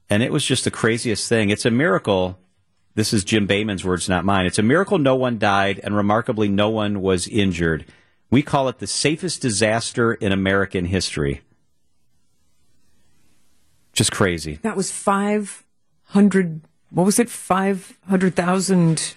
and 0.10 0.23
it 0.23 0.32
was 0.32 0.45
just 0.45 0.63
the 0.63 0.71
craziest 0.71 1.28
thing. 1.28 1.49
It's 1.49 1.65
a 1.65 1.71
miracle. 1.71 2.39
This 2.95 3.12
is 3.12 3.23
Jim 3.23 3.47
Bayman's 3.47 3.84
words, 3.84 4.08
not 4.08 4.23
mine. 4.23 4.45
It's 4.45 4.60
a 4.60 4.63
miracle 4.63 4.99
no 4.99 5.15
one 5.15 5.39
died, 5.39 5.79
and 5.84 5.95
remarkably, 5.95 6.47
no 6.47 6.69
one 6.69 7.01
was 7.01 7.27
injured. 7.27 7.86
We 8.29 8.43
call 8.43 8.67
it 8.67 8.79
the 8.79 8.88
safest 8.88 9.41
disaster 9.41 10.13
in 10.13 10.32
American 10.32 10.86
history. 10.86 11.41
Just 13.93 14.12
crazy. 14.12 14.60
That 14.62 14.75
was 14.75 14.91
500, 14.91 16.62
what 16.89 17.06
was 17.06 17.19
it? 17.19 17.29
500,000 17.29 19.15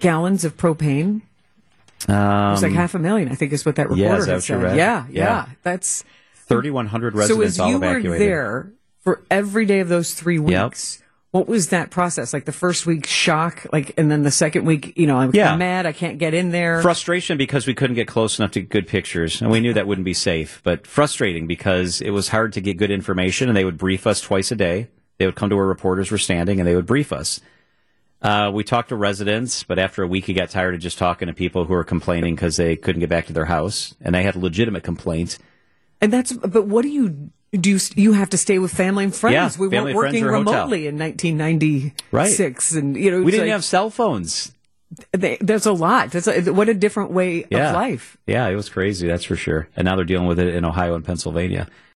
gallons 0.00 0.44
of 0.44 0.56
propane. 0.56 1.22
Um, 2.08 2.48
It 2.48 2.50
was 2.50 2.62
like 2.62 2.72
half 2.72 2.94
a 2.94 2.98
million, 2.98 3.28
I 3.28 3.34
think, 3.34 3.52
is 3.52 3.64
what 3.64 3.76
that 3.76 3.88
reporter 3.88 4.02
yeah, 4.02 4.16
is 4.16 4.26
that 4.26 4.42
said. 4.42 4.76
Yeah, 4.76 4.76
yeah, 4.76 5.06
Yeah. 5.10 5.46
That's 5.62 6.04
3,100 6.46 7.14
residents. 7.14 7.38
so. 7.38 7.42
As 7.42 7.60
all 7.60 7.70
you 7.70 7.78
were 7.78 8.18
there 8.18 8.72
for 9.00 9.22
every 9.30 9.66
day 9.66 9.80
of 9.80 9.88
those 9.88 10.14
three 10.14 10.38
Yep. 10.38 10.74
What 11.34 11.48
was 11.48 11.70
that 11.70 11.90
process? 11.90 12.32
Like 12.32 12.44
the 12.44 12.52
first 12.52 12.86
week, 12.86 13.08
shock, 13.08 13.66
like, 13.72 13.92
and 13.98 14.08
then 14.08 14.22
the 14.22 14.30
second 14.30 14.66
week, 14.66 14.96
you 14.96 15.08
know, 15.08 15.16
I'm, 15.16 15.32
Yeah. 15.34 15.56
Mad, 15.56 15.84
I 15.84 15.90
can't 15.90 16.16
get 16.16 16.32
in 16.32 16.52
there. 16.52 16.80
Frustration 16.80 17.36
because 17.36 17.66
we 17.66 17.74
couldn't 17.74 17.96
get 17.96 18.06
close 18.06 18.38
enough 18.38 18.52
to 18.52 18.60
get 18.60 18.68
good 18.68 18.86
pictures, 18.86 19.42
and 19.42 19.50
we 19.50 19.58
knew 19.58 19.72
that 19.72 19.88
wouldn't 19.88 20.04
be 20.04 20.14
safe. 20.14 20.60
But 20.62 20.86
frustrating 20.86 21.48
because 21.48 22.00
it 22.00 22.10
was 22.10 22.28
hard 22.28 22.52
to 22.52 22.60
get 22.60 22.76
good 22.76 22.92
information, 22.92 23.48
and 23.48 23.56
they 23.56 23.64
would 23.64 23.78
brief 23.78 24.06
us 24.06 24.20
twice 24.20 24.52
a 24.52 24.54
day. 24.54 24.86
They 25.18 25.26
would 25.26 25.34
come 25.34 25.50
to 25.50 25.56
where 25.56 25.66
reporters 25.66 26.12
were 26.12 26.18
standing, 26.18 26.60
and 26.60 26.68
they 26.68 26.76
would 26.76 26.86
brief 26.86 27.12
us. 27.12 27.40
Uh, 28.22 28.52
we 28.54 28.62
talked 28.62 28.90
to 28.90 28.96
residents, 28.96 29.64
but 29.64 29.80
after 29.80 30.04
a 30.04 30.06
week, 30.06 30.26
he 30.26 30.34
got 30.34 30.50
tired 30.50 30.76
of 30.76 30.80
just 30.80 30.98
talking 30.98 31.26
to 31.26 31.34
people 31.34 31.64
who 31.64 31.74
were 31.74 31.82
complaining 31.82 32.36
because 32.36 32.58
they 32.58 32.76
couldn't 32.76 33.00
get 33.00 33.10
back 33.10 33.26
to 33.26 33.32
their 33.32 33.46
house, 33.46 33.96
and 34.00 34.14
they 34.14 34.22
had 34.22 34.36
legitimate 34.36 34.84
complaints. 34.84 35.40
And 36.00 36.12
that's, 36.12 36.32
but 36.32 36.68
what 36.68 36.82
do 36.82 36.90
you 36.90 37.32
do? 37.56 37.70
You, 37.70 37.78
you 37.96 38.12
have 38.12 38.30
to 38.30 38.38
stay 38.38 38.58
with 38.58 38.72
family 38.72 39.04
and 39.04 39.14
friends. 39.14 39.56
Yeah, 39.56 39.60
we 39.60 39.68
weren't 39.68 39.94
working 39.96 40.24
remotely 40.24 40.86
in 40.86 40.98
1996, 40.98 42.72
and 42.74 42.96
you 42.96 43.10
know, 43.10 43.22
We 43.22 43.30
didn't 43.30 43.46
like- 43.46 43.52
have 43.52 43.64
cell 43.64 43.90
phones. 43.90 44.52
they, 45.12 45.38
there's 45.40 45.66
a 45.66 45.72
lot. 45.72 46.10
That's 46.12 46.28
a, 46.28 46.52
what 46.52 46.68
a 46.68 46.74
different 46.74 47.10
way 47.10 47.44
Yeah. 47.50 47.68
of 47.70 47.74
life. 47.74 48.16
Yeah, 48.26 48.46
it 48.48 48.54
was 48.54 48.68
crazy, 48.68 49.08
that's 49.08 49.24
for 49.24 49.34
sure. 49.36 49.68
And 49.76 49.86
now 49.86 49.96
they're 49.96 50.04
dealing 50.04 50.28
with 50.28 50.38
it 50.38 50.54
in 50.54 50.64
Ohio 50.64 50.94
and 50.94 51.04
Pennsylvania. 51.04 51.66